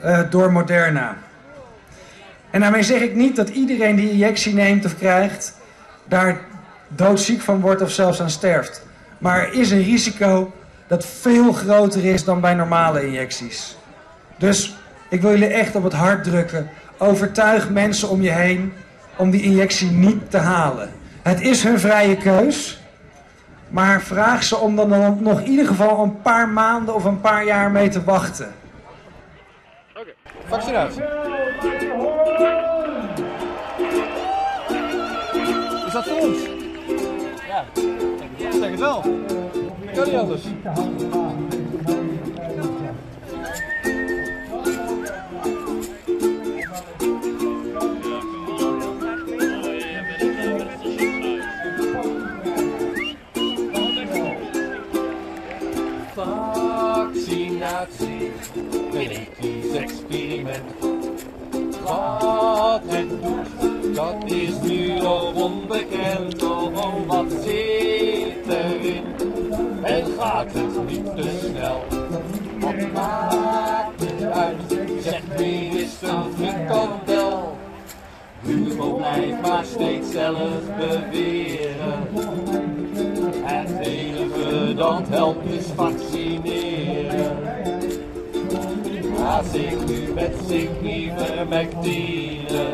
eh, 0.00 0.20
door 0.30 0.52
Moderna. 0.52 1.16
En 2.50 2.60
daarmee 2.60 2.82
zeg 2.82 3.00
ik 3.00 3.14
niet 3.14 3.36
dat 3.36 3.48
iedereen 3.48 3.96
die 3.96 4.10
injectie 4.10 4.54
neemt 4.54 4.84
of 4.84 4.96
krijgt, 4.96 5.58
daar 6.04 6.40
doodziek 6.88 7.40
van 7.40 7.60
wordt 7.60 7.82
of 7.82 7.90
zelfs 7.90 8.20
aan 8.20 8.30
sterft. 8.30 8.86
Maar 9.18 9.38
er 9.38 9.52
is 9.52 9.70
een 9.70 9.82
risico 9.82 10.52
dat 10.86 11.06
veel 11.06 11.52
groter 11.52 12.04
is 12.04 12.24
dan 12.24 12.40
bij 12.40 12.54
normale 12.54 13.06
injecties. 13.06 13.76
Dus 14.38 14.74
ik 15.10 15.20
wil 15.20 15.30
jullie 15.30 15.46
echt 15.46 15.74
op 15.74 15.82
het 15.82 15.92
hart 15.92 16.24
drukken. 16.24 16.70
Overtuig 16.98 17.70
mensen 17.70 18.08
om 18.08 18.22
je 18.22 18.30
heen 18.30 18.72
om 19.16 19.30
die 19.30 19.42
injectie 19.42 19.90
niet 19.90 20.30
te 20.30 20.38
halen. 20.38 20.90
Het 21.22 21.40
is 21.40 21.62
hun 21.62 21.78
vrije 21.78 22.16
keus. 22.16 22.80
Maar 23.68 24.02
vraag 24.02 24.42
ze 24.42 24.56
om 24.56 24.76
dan 24.76 25.18
nog 25.20 25.40
in 25.40 25.46
ieder 25.46 25.66
geval 25.66 26.02
een 26.02 26.22
paar 26.22 26.48
maanden 26.48 26.94
of 26.94 27.04
een 27.04 27.20
paar 27.20 27.44
jaar 27.44 27.70
mee 27.70 27.88
te 27.88 28.04
wachten. 28.04 28.54
Vaccinatie. 30.46 31.02
Is 35.86 35.92
dat 35.92 36.04
voor 36.04 36.18
ons? 36.18 36.38
Ja, 37.48 37.64
zeg 38.60 38.70
het 38.70 38.80
wel. 38.80 39.00
Kan 39.94 40.04
niet 40.04 40.14
anders. 40.14 40.42
Vaccinatie, 57.60 58.32
genetisch 58.90 59.74
experiment. 59.74 60.72
Wat 61.84 62.82
het 62.86 63.08
doet, 63.22 63.94
dat 63.94 64.24
is 64.24 64.60
nu 64.60 65.00
nog 65.00 65.34
onbekend. 65.34 66.42
Oh, 66.42 67.06
wat 67.06 67.26
zit 67.30 68.46
erin? 68.48 69.04
En 69.82 70.04
gaat 70.18 70.52
het 70.52 70.88
niet 70.88 71.04
te 71.16 71.40
snel? 71.40 71.84
Wat 72.58 72.92
maakt 72.92 74.00
het 74.00 74.32
uit? 74.32 74.78
Zegt 75.02 75.38
minister 75.38 76.22
Frikandel. 76.36 77.58
Hugo 78.42 78.94
blijft 78.94 79.40
maar 79.40 79.64
steeds 79.64 80.10
zelf 80.10 80.60
beweren. 80.78 82.08
Het 83.44 83.86
enige 83.86 84.74
dat 84.74 85.08
helpt 85.08 85.50
is 85.50 85.66
vaccineren. 85.76 86.79
Als 89.30 89.52
ik 89.52 89.86
nu 89.86 90.12
met 90.12 90.34
ivermectine, 90.82 92.66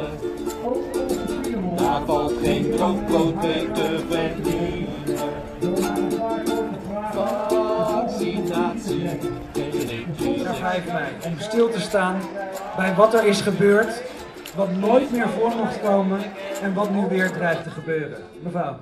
daar 1.77 2.01
valt 2.07 2.33
geen 2.43 2.69
broodbrood 2.69 3.43
mee 3.43 3.73
te 3.73 4.05
verdienen. 4.11 4.87
Vaccinatie, 7.89 9.19
Daar 10.45 10.83
mei. 10.93 11.13
Om 11.25 11.39
stil 11.39 11.71
te 11.71 11.81
staan 11.81 12.21
bij 12.77 12.95
wat 12.95 13.15
er 13.15 13.25
is 13.25 13.41
gebeurd, 13.41 14.03
wat 14.55 14.71
nooit 14.77 15.13
meer 15.13 15.29
voor 15.29 15.53
mocht 15.57 15.81
komen 15.81 16.21
en 16.63 16.75
wat 16.75 16.91
nu 16.91 17.07
weer 17.09 17.33
dreigt 17.33 17.63
te 17.63 17.71
gebeuren. 17.71 18.19
Mevrouw. 18.43 18.77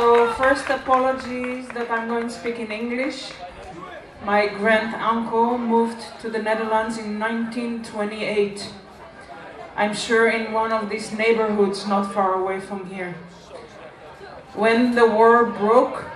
So 0.00 0.32
first 0.32 0.70
apologies 0.70 1.68
that 1.74 1.90
I'm 1.90 2.08
going 2.08 2.28
to 2.28 2.32
speak 2.32 2.58
in 2.58 2.72
English. 2.72 3.32
My 4.24 4.46
grand 4.46 4.94
uncle 4.94 5.58
moved 5.58 6.00
to 6.22 6.30
the 6.30 6.38
Netherlands 6.38 6.96
in 6.96 7.18
1928. 7.18 8.72
I'm 9.76 9.92
sure 9.92 10.30
in 10.30 10.52
one 10.54 10.72
of 10.72 10.88
these 10.88 11.12
neighborhoods 11.12 11.86
not 11.86 12.14
far 12.14 12.32
away 12.32 12.60
from 12.60 12.86
here. 12.86 13.14
When 14.54 14.94
the 14.94 15.06
war 15.06 15.44
broke, 15.44 16.06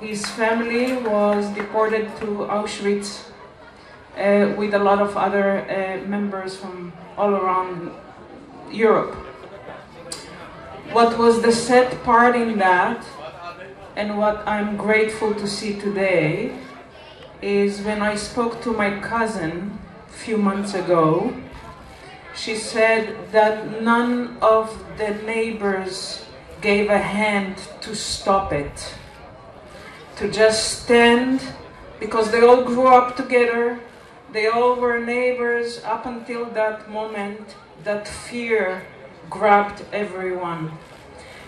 his 0.00 0.24
family 0.24 0.96
was 0.96 1.54
deported 1.54 2.16
to 2.20 2.48
Auschwitz 2.48 3.28
uh, 4.16 4.56
with 4.56 4.72
a 4.72 4.78
lot 4.78 5.02
of 5.02 5.18
other 5.18 5.68
uh, 5.68 6.08
members 6.08 6.56
from 6.56 6.94
all 7.18 7.34
around 7.34 7.90
Europe. 8.72 9.25
What 10.96 11.18
was 11.18 11.42
the 11.42 11.52
sad 11.52 12.02
part 12.04 12.34
in 12.34 12.56
that, 12.56 13.04
and 13.96 14.16
what 14.16 14.48
I'm 14.48 14.78
grateful 14.78 15.34
to 15.34 15.46
see 15.46 15.78
today, 15.78 16.56
is 17.42 17.82
when 17.82 18.00
I 18.00 18.14
spoke 18.16 18.62
to 18.62 18.72
my 18.72 18.98
cousin 19.00 19.78
a 20.08 20.10
few 20.10 20.38
months 20.38 20.72
ago, 20.72 21.36
she 22.34 22.56
said 22.56 23.30
that 23.32 23.82
none 23.82 24.38
of 24.40 24.72
the 24.96 25.10
neighbors 25.26 26.24
gave 26.62 26.88
a 26.88 26.96
hand 26.96 27.56
to 27.82 27.94
stop 27.94 28.50
it. 28.54 28.94
To 30.16 30.30
just 30.30 30.80
stand, 30.80 31.42
because 32.00 32.30
they 32.30 32.40
all 32.40 32.64
grew 32.64 32.86
up 32.86 33.16
together, 33.16 33.78
they 34.32 34.46
all 34.46 34.76
were 34.76 34.98
neighbors 34.98 35.84
up 35.84 36.06
until 36.06 36.46
that 36.56 36.90
moment 36.90 37.54
that 37.84 38.08
fear 38.08 38.86
grabbed 39.28 39.84
everyone. 39.92 40.72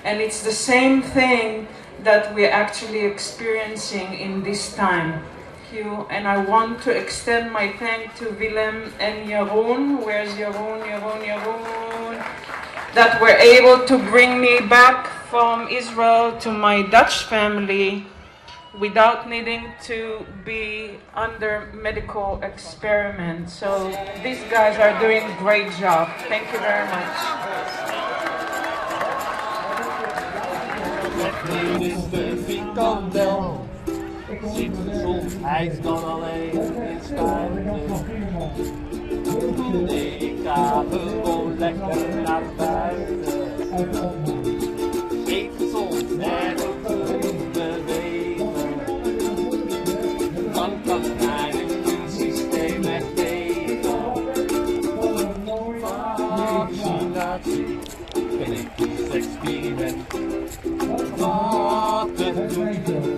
And 0.09 0.23
it's 0.23 0.41
the 0.41 0.57
same 0.57 1.03
thing 1.03 1.69
that 2.03 2.35
we're 2.35 2.51
actually 2.51 3.05
experiencing 3.05 4.15
in 4.15 4.43
this 4.43 4.75
time. 4.75 5.23
You. 5.71 6.07
And 6.09 6.27
I 6.27 6.39
want 6.39 6.81
to 6.89 6.91
extend 6.97 7.53
my 7.53 7.77
thank 7.77 8.15
to 8.17 8.31
Willem 8.41 8.91
and 9.01 9.29
Jeroen. 9.29 10.01
Where's 10.01 10.33
Jeroen, 10.33 10.81
Jeroen, 10.81 11.21
Jeroen? 11.29 12.17
That 12.95 13.21
were 13.21 13.37
able 13.37 13.85
to 13.85 13.99
bring 14.09 14.41
me 14.41 14.61
back 14.61 15.09
from 15.29 15.69
Israel 15.69 16.39
to 16.41 16.51
my 16.51 16.81
Dutch 16.89 17.25
family 17.25 18.07
without 18.81 19.29
needing 19.29 19.73
to 19.93 20.25
be 20.43 20.97
under 21.15 21.69
medical 21.75 22.41
experiment. 22.43 23.51
So 23.51 23.93
these 24.23 24.41
guys 24.49 24.79
are 24.81 24.99
doing 25.05 25.29
great 25.37 25.71
job. 25.77 26.09
Thank 26.33 26.51
you 26.51 26.61
very 26.61 26.89
much. 26.89 27.38
Minister 31.19 32.37
Frikandel 32.45 33.67
zit 34.55 34.71
gezondheid 34.87 35.83
dan 35.83 36.05
alleen 36.05 36.51
in 36.53 36.99
schuilen. 37.03 37.81
Nee, 39.85 40.17
ik 40.17 40.35
ga 40.45 40.85
gewoon 40.91 41.59
lekker 41.59 42.23
naar 42.25 42.43
buiten. 42.57 44.38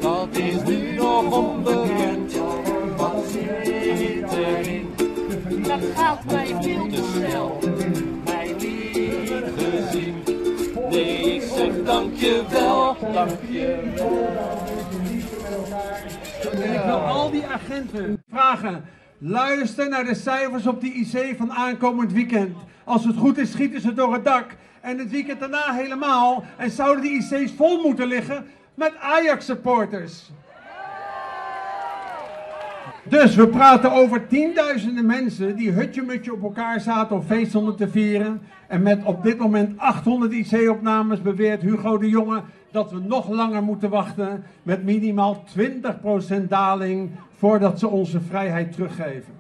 dat 0.01 0.29
is 0.37 0.63
nu 0.63 0.95
nog 0.95 1.39
onbekend. 1.39 2.35
Wat 2.97 3.25
zit 3.33 4.33
erin? 4.33 4.95
Dat 5.63 5.81
gaat 5.95 6.25
mij 6.25 6.47
veel 6.61 6.89
te 6.89 7.11
snel, 7.15 7.59
mij 8.25 8.55
niet 8.59 9.33
gezien. 9.57 10.15
Nee, 10.91 11.35
ik 11.35 11.43
zeg 11.43 11.85
dankjewel, 11.85 12.97
dankjewel. 13.13 14.29
En 16.53 16.73
ik 16.73 16.81
wil 16.85 16.99
al 16.99 17.31
die 17.31 17.47
agenten 17.47 18.23
vragen. 18.31 18.85
Luister 19.19 19.89
naar 19.89 20.05
de 20.05 20.15
cijfers 20.15 20.67
op 20.67 20.81
die 20.81 20.93
IC 20.93 21.35
van 21.37 21.53
aankomend 21.53 22.13
weekend. 22.13 22.57
Als 22.85 23.05
het 23.05 23.17
goed 23.17 23.39
is, 23.39 23.51
schieten 23.51 23.81
ze 23.81 23.95
door 23.95 24.13
het 24.13 24.25
dak. 24.25 24.47
En 24.81 24.99
het 24.99 25.11
weekend 25.11 25.41
daarna 25.41 25.73
helemaal. 25.73 26.45
En 26.57 26.71
zouden 26.71 27.03
die 27.03 27.13
IC's 27.13 27.53
vol 27.57 27.83
moeten 27.83 28.07
liggen, 28.07 28.47
met 28.81 28.97
Ajax-supporters. 29.01 30.31
Dus 33.05 33.35
we 33.35 33.49
praten 33.49 33.93
over 33.93 34.27
tienduizenden 34.27 35.07
mensen 35.07 35.57
die 35.57 35.71
hutje-mutje 35.71 36.33
op 36.33 36.43
elkaar 36.43 36.81
zaten 36.81 37.17
om 37.17 37.23
feest 37.23 37.49
stonden 37.49 37.77
te 37.77 37.89
vieren. 37.89 38.41
En 38.67 38.83
met 38.83 39.05
op 39.05 39.23
dit 39.23 39.39
moment 39.39 39.79
800 39.79 40.33
IC-opnames 40.33 41.23
beweert 41.23 41.63
Hugo 41.63 41.99
de 41.99 42.09
Jonge 42.09 42.43
dat 42.71 42.91
we 42.91 43.01
nog 43.01 43.29
langer 43.29 43.63
moeten 43.63 43.91
wachten 43.91 44.45
met 44.63 44.85
minimaal 44.85 45.45
20% 46.41 46.45
daling 46.49 47.11
voordat 47.39 47.79
ze 47.79 47.89
onze 47.89 48.21
vrijheid 48.21 48.73
teruggeven. 48.73 49.35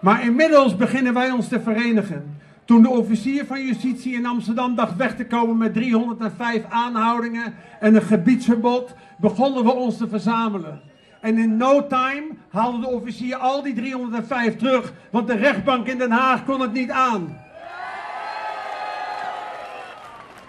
Maar 0.00 0.24
inmiddels 0.24 0.76
beginnen 0.76 1.14
wij 1.14 1.30
ons 1.30 1.48
te 1.48 1.60
verenigen. 1.60 2.39
Toen 2.70 2.82
de 2.82 2.90
officier 2.90 3.46
van 3.46 3.66
justitie 3.66 4.14
in 4.14 4.26
Amsterdam 4.26 4.74
dacht 4.74 4.96
weg 4.96 5.16
te 5.16 5.26
komen 5.26 5.56
met 5.56 5.74
305 5.74 6.64
aanhoudingen 6.68 7.54
en 7.80 7.94
een 7.94 8.02
gebiedsverbod, 8.02 8.94
begonnen 9.16 9.64
we 9.64 9.72
ons 9.72 9.96
te 9.96 10.08
verzamelen. 10.08 10.80
En 11.20 11.38
in 11.38 11.56
no 11.56 11.86
time 11.86 12.26
haalde 12.50 12.80
de 12.80 12.86
officier 12.86 13.36
al 13.36 13.62
die 13.62 13.74
305 13.74 14.56
terug, 14.56 14.92
want 15.10 15.26
de 15.26 15.36
rechtbank 15.36 15.86
in 15.86 15.98
Den 15.98 16.10
Haag 16.10 16.44
kon 16.44 16.60
het 16.60 16.72
niet 16.72 16.90
aan. 16.90 17.36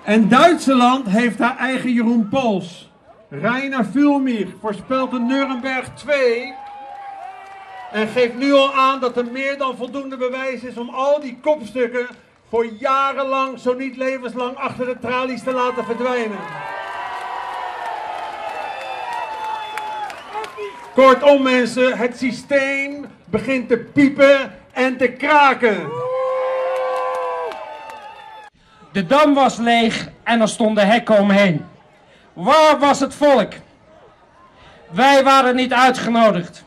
En 0.04 0.28
Duitsland 0.28 1.08
heeft 1.08 1.40
haar 1.40 1.58
eigen 1.58 1.94
Jeroen 1.94 2.30
Pols. 2.30 2.92
Rainer 3.30 3.86
Vulmich 3.86 4.50
voorspelt 4.60 5.14
een 5.14 5.26
Nuremberg 5.26 5.94
2. 5.94 6.54
En 7.92 8.08
geeft 8.08 8.36
nu 8.36 8.54
al 8.54 8.74
aan 8.74 9.00
dat 9.00 9.18
er 9.18 9.26
meer 9.26 9.58
dan 9.58 9.78
voldoende 9.78 10.18
bewijs 10.18 10.62
is 10.62 10.78
om 10.78 10.90
al 10.90 11.20
die 11.20 11.38
kopstukken 11.42 12.08
voor 12.50 12.66
jarenlang, 12.66 13.60
zo 13.60 13.74
niet 13.74 13.98
levenslang, 13.98 14.56
achter 14.56 14.86
de 14.86 15.00
tralies 15.00 15.44
te 15.44 15.52
laten 15.52 15.86
verdwijnen. 15.86 16.40
Kortom 20.94 21.42
mensen, 21.42 21.98
het 21.98 22.18
systeem 22.18 23.06
begint 23.26 23.68
te 23.68 23.78
piepen 23.78 24.56
en 24.72 24.98
te 24.98 25.08
kraken. 25.08 25.90
De 28.92 29.06
dam 29.06 29.34
was 29.34 29.58
leeg 29.58 30.10
en 30.24 30.42
er 30.42 30.50
stonden 30.50 30.88
hekken 30.88 31.20
omheen. 31.20 31.66
Waar 32.34 32.80
was 32.80 33.00
het 33.00 33.16
volk? 33.16 33.54
Wij 34.90 35.24
waren 35.24 35.56
niet 35.56 35.74
uitgenodigd. 35.74 36.64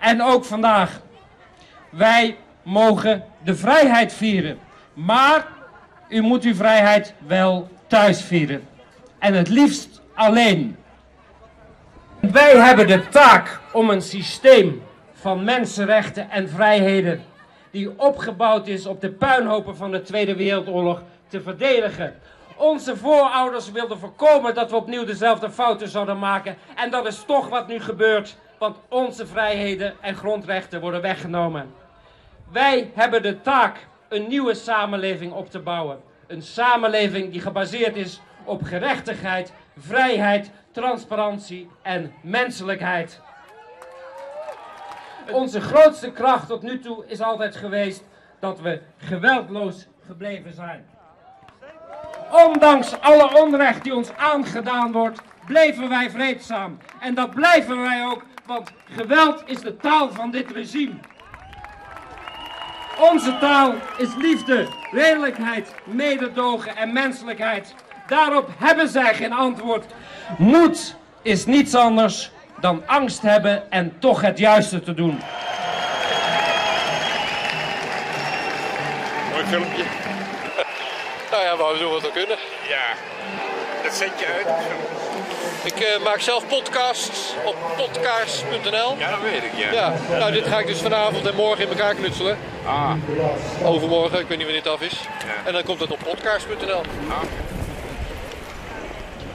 En 0.00 0.22
ook 0.22 0.44
vandaag. 0.44 1.00
Wij 1.90 2.36
mogen 2.62 3.24
de 3.42 3.54
vrijheid 3.54 4.12
vieren. 4.12 4.58
Maar 4.94 5.46
u 6.08 6.20
moet 6.20 6.44
uw 6.44 6.54
vrijheid 6.54 7.14
wel 7.26 7.68
thuis 7.86 8.22
vieren. 8.22 8.68
En 9.18 9.34
het 9.34 9.48
liefst 9.48 10.00
alleen. 10.14 10.76
Wij 12.20 12.56
hebben 12.56 12.86
de 12.86 13.08
taak 13.08 13.60
om 13.72 13.90
een 13.90 14.02
systeem 14.02 14.82
van 15.12 15.44
mensenrechten 15.44 16.30
en 16.30 16.48
vrijheden 16.48 17.24
die 17.70 17.98
opgebouwd 17.98 18.66
is 18.66 18.86
op 18.86 19.00
de 19.00 19.10
puinhopen 19.10 19.76
van 19.76 19.90
de 19.90 20.02
Tweede 20.02 20.36
Wereldoorlog 20.36 21.02
te 21.28 21.40
verdedigen. 21.40 22.14
Onze 22.56 22.96
voorouders 22.96 23.70
wilden 23.70 23.98
voorkomen 23.98 24.54
dat 24.54 24.70
we 24.70 24.76
opnieuw 24.76 25.04
dezelfde 25.04 25.50
fouten 25.50 25.88
zouden 25.88 26.18
maken. 26.18 26.56
En 26.76 26.90
dat 26.90 27.06
is 27.06 27.22
toch 27.26 27.48
wat 27.48 27.68
nu 27.68 27.80
gebeurt, 27.80 28.36
want 28.60 28.76
onze 28.88 29.26
vrijheden 29.26 29.94
en 30.00 30.14
grondrechten 30.14 30.80
worden 30.80 31.00
weggenomen. 31.00 31.74
Wij 32.52 32.90
hebben 32.94 33.22
de 33.22 33.40
taak 33.40 33.86
een 34.08 34.28
nieuwe 34.28 34.54
samenleving 34.54 35.32
op 35.32 35.50
te 35.50 35.58
bouwen. 35.58 36.00
Een 36.26 36.42
samenleving 36.42 37.32
die 37.32 37.40
gebaseerd 37.40 37.96
is 37.96 38.20
op 38.44 38.62
gerechtigheid, 38.62 39.52
vrijheid, 39.78 40.50
transparantie 40.70 41.70
en 41.82 42.12
menselijkheid. 42.22 43.20
Onze 45.30 45.60
grootste 45.60 46.10
kracht 46.10 46.46
tot 46.46 46.62
nu 46.62 46.80
toe 46.80 47.04
is 47.06 47.20
altijd 47.20 47.56
geweest 47.56 48.04
dat 48.38 48.60
we 48.60 48.80
geweldloos 48.96 49.86
gebleven 50.06 50.54
zijn. 50.54 50.86
Ondanks 52.46 53.00
alle 53.00 53.40
onrecht 53.42 53.82
die 53.82 53.94
ons 53.94 54.12
aangedaan 54.16 54.92
wordt, 54.92 55.20
bleven 55.46 55.88
wij 55.88 56.10
vreedzaam. 56.10 56.78
En 57.00 57.14
dat 57.14 57.30
blijven 57.30 57.82
wij 57.82 58.04
ook, 58.04 58.22
want 58.50 58.70
geweld 58.96 59.42
is 59.46 59.60
de 59.60 59.76
taal 59.76 60.10
van 60.12 60.30
dit 60.30 60.50
regime. 60.50 60.94
Onze 62.98 63.38
taal 63.38 63.74
is 63.96 64.08
liefde, 64.16 64.68
redelijkheid, 64.90 65.74
mededogen 65.84 66.76
en 66.76 66.92
menselijkheid. 66.92 67.74
Daarop 68.06 68.48
hebben 68.58 68.88
zij 68.88 69.14
geen 69.14 69.32
antwoord. 69.32 69.84
Moed 70.38 70.96
is 71.22 71.46
niets 71.46 71.74
anders 71.74 72.30
dan 72.60 72.82
angst 72.86 73.22
hebben 73.22 73.70
en 73.70 73.98
toch 73.98 74.20
het 74.20 74.38
juiste 74.38 74.80
te 74.82 74.94
doen. 74.94 75.20
Mooi 79.32 79.44
filmpje. 79.44 79.84
nou 81.30 81.42
ja, 81.42 81.56
we 81.56 81.78
doen 81.78 81.90
wat 81.90 82.02
we 82.02 82.10
kunnen. 82.12 82.36
Ja, 82.68 82.94
dat 83.82 83.94
zet 83.94 84.10
je 84.18 84.26
uit. 84.26 84.46
Ik 85.64 85.80
eh, 85.80 86.04
maak 86.04 86.20
zelf 86.20 86.46
podcasts 86.46 87.34
op 87.44 87.56
podcast.nl. 87.76 88.94
Ja, 88.98 89.10
dat 89.10 89.20
weet 89.22 89.42
ik, 89.42 89.52
ja. 89.56 89.72
ja. 89.72 89.94
Nou, 90.18 90.32
dit 90.32 90.46
ga 90.46 90.58
ik 90.58 90.66
dus 90.66 90.80
vanavond 90.80 91.26
en 91.26 91.34
morgen 91.34 91.64
in 91.64 91.70
elkaar 91.70 91.94
knutselen. 91.94 92.38
Ah. 92.66 92.92
Overmorgen, 93.64 94.18
ik 94.18 94.28
weet 94.28 94.38
niet 94.38 94.46
wanneer 94.46 94.62
dit 94.62 94.72
af 94.72 94.80
is. 94.80 95.00
Ja. 95.26 95.46
En 95.46 95.52
dan 95.52 95.62
komt 95.62 95.80
het 95.80 95.90
op 95.90 95.98
podcast.nl. 95.98 96.82
Ah. 97.08 97.22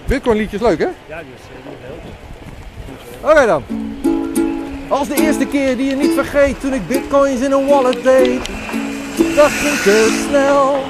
Bitcoin 0.05 0.37
liedjes 0.37 0.61
leuk, 0.61 0.79
hè? 0.79 0.87
Ja, 1.05 1.19
die 1.19 1.33
is 1.33 1.41
heel 3.21 3.31
Oké 3.31 3.45
dan. 3.45 3.63
Als 4.87 5.07
de 5.07 5.15
eerste 5.15 5.45
keer 5.47 5.77
die 5.77 5.89
je 5.89 5.95
niet 5.95 6.13
vergeet 6.13 6.59
toen 6.59 6.73
ik 6.73 6.87
bitcoins 6.87 7.41
in 7.41 7.51
een 7.51 7.67
wallet 7.67 8.03
deed. 8.03 8.39
Dat 9.35 9.51
ging 9.51 9.77
te 9.77 10.25
snel. 10.27 10.83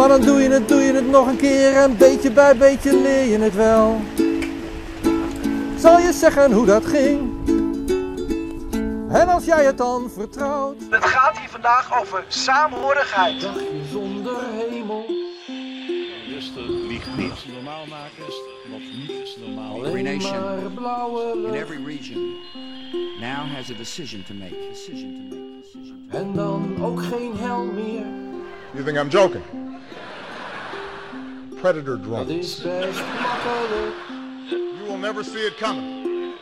Maar 0.00 0.08
dan 0.08 0.20
doe 0.20 0.40
je 0.40 0.50
het, 0.50 0.68
doe 0.68 0.80
je 0.80 0.92
het 0.92 1.10
nog 1.10 1.26
een 1.26 1.36
keer 1.36 1.76
en 1.76 1.96
beetje 1.96 2.30
bij 2.30 2.56
beetje 2.56 3.00
leer 3.00 3.24
je 3.24 3.38
het 3.38 3.54
wel. 3.54 4.00
Zal 5.76 5.98
je 5.98 6.12
zeggen 6.12 6.52
hoe 6.52 6.66
dat 6.66 6.86
ging? 6.86 7.20
En 9.10 9.28
als 9.28 9.44
jij 9.44 9.64
het 9.64 9.78
dan 9.78 10.10
vertrouwt. 10.10 10.76
Het 10.90 11.04
gaat 11.04 11.38
hier 11.38 11.48
vandaag 11.48 12.00
over 12.00 12.24
saamhorigheid. 12.28 13.40
Dagje 13.40 13.80
zonder 13.92 14.36
hemel. 14.70 15.04
Rustig, 16.28 16.68
lieg 16.68 17.06
niet. 17.16 17.44
Normaal 17.54 17.86
maken 17.86 18.26
is 18.28 18.40
wat 18.70 18.80
niet 18.80 19.10
is 19.10 19.38
normaal. 19.46 19.84
Every 19.84 20.02
nation 20.02 20.34
in 21.46 21.54
every 21.54 21.84
region 21.84 22.36
now 23.20 23.46
has 23.54 23.70
a 23.70 23.74
decision 23.76 24.22
to 24.22 24.34
make. 24.34 24.54
Decision 24.70 25.28
to 25.30 25.36
make. 25.36 25.60
Decision 25.62 26.06
to 26.10 26.16
make. 26.18 26.24
En 26.24 26.32
dan 26.32 26.84
ook 26.84 27.02
geen 27.02 27.36
hel 27.36 27.64
meer. 27.64 28.29
You 28.74 28.84
think 28.84 28.98
I'm 28.98 29.10
joking? 29.10 29.42
Predator 31.60 31.96
drones. 31.96 32.64
You 32.64 32.94
will 34.86 34.98
never 34.98 35.24
see 35.24 35.46
it 35.46 35.56
coming. 35.58 36.34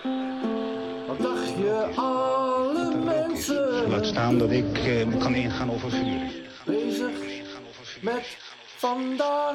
Wat 1.06 1.18
dacht 1.18 1.48
je 1.48 1.88
alle 1.94 2.94
mensen? 2.94 3.88
Laat 3.88 4.06
staan 4.06 4.38
dat 4.38 4.50
ik 4.50 4.78
eh, 4.78 5.18
kan 5.18 5.34
ingaan 5.34 5.70
over 5.70 5.90
vuur. 5.90 6.30
Bezig 6.64 7.10
met 8.00 8.36
vandaag. 8.76 9.54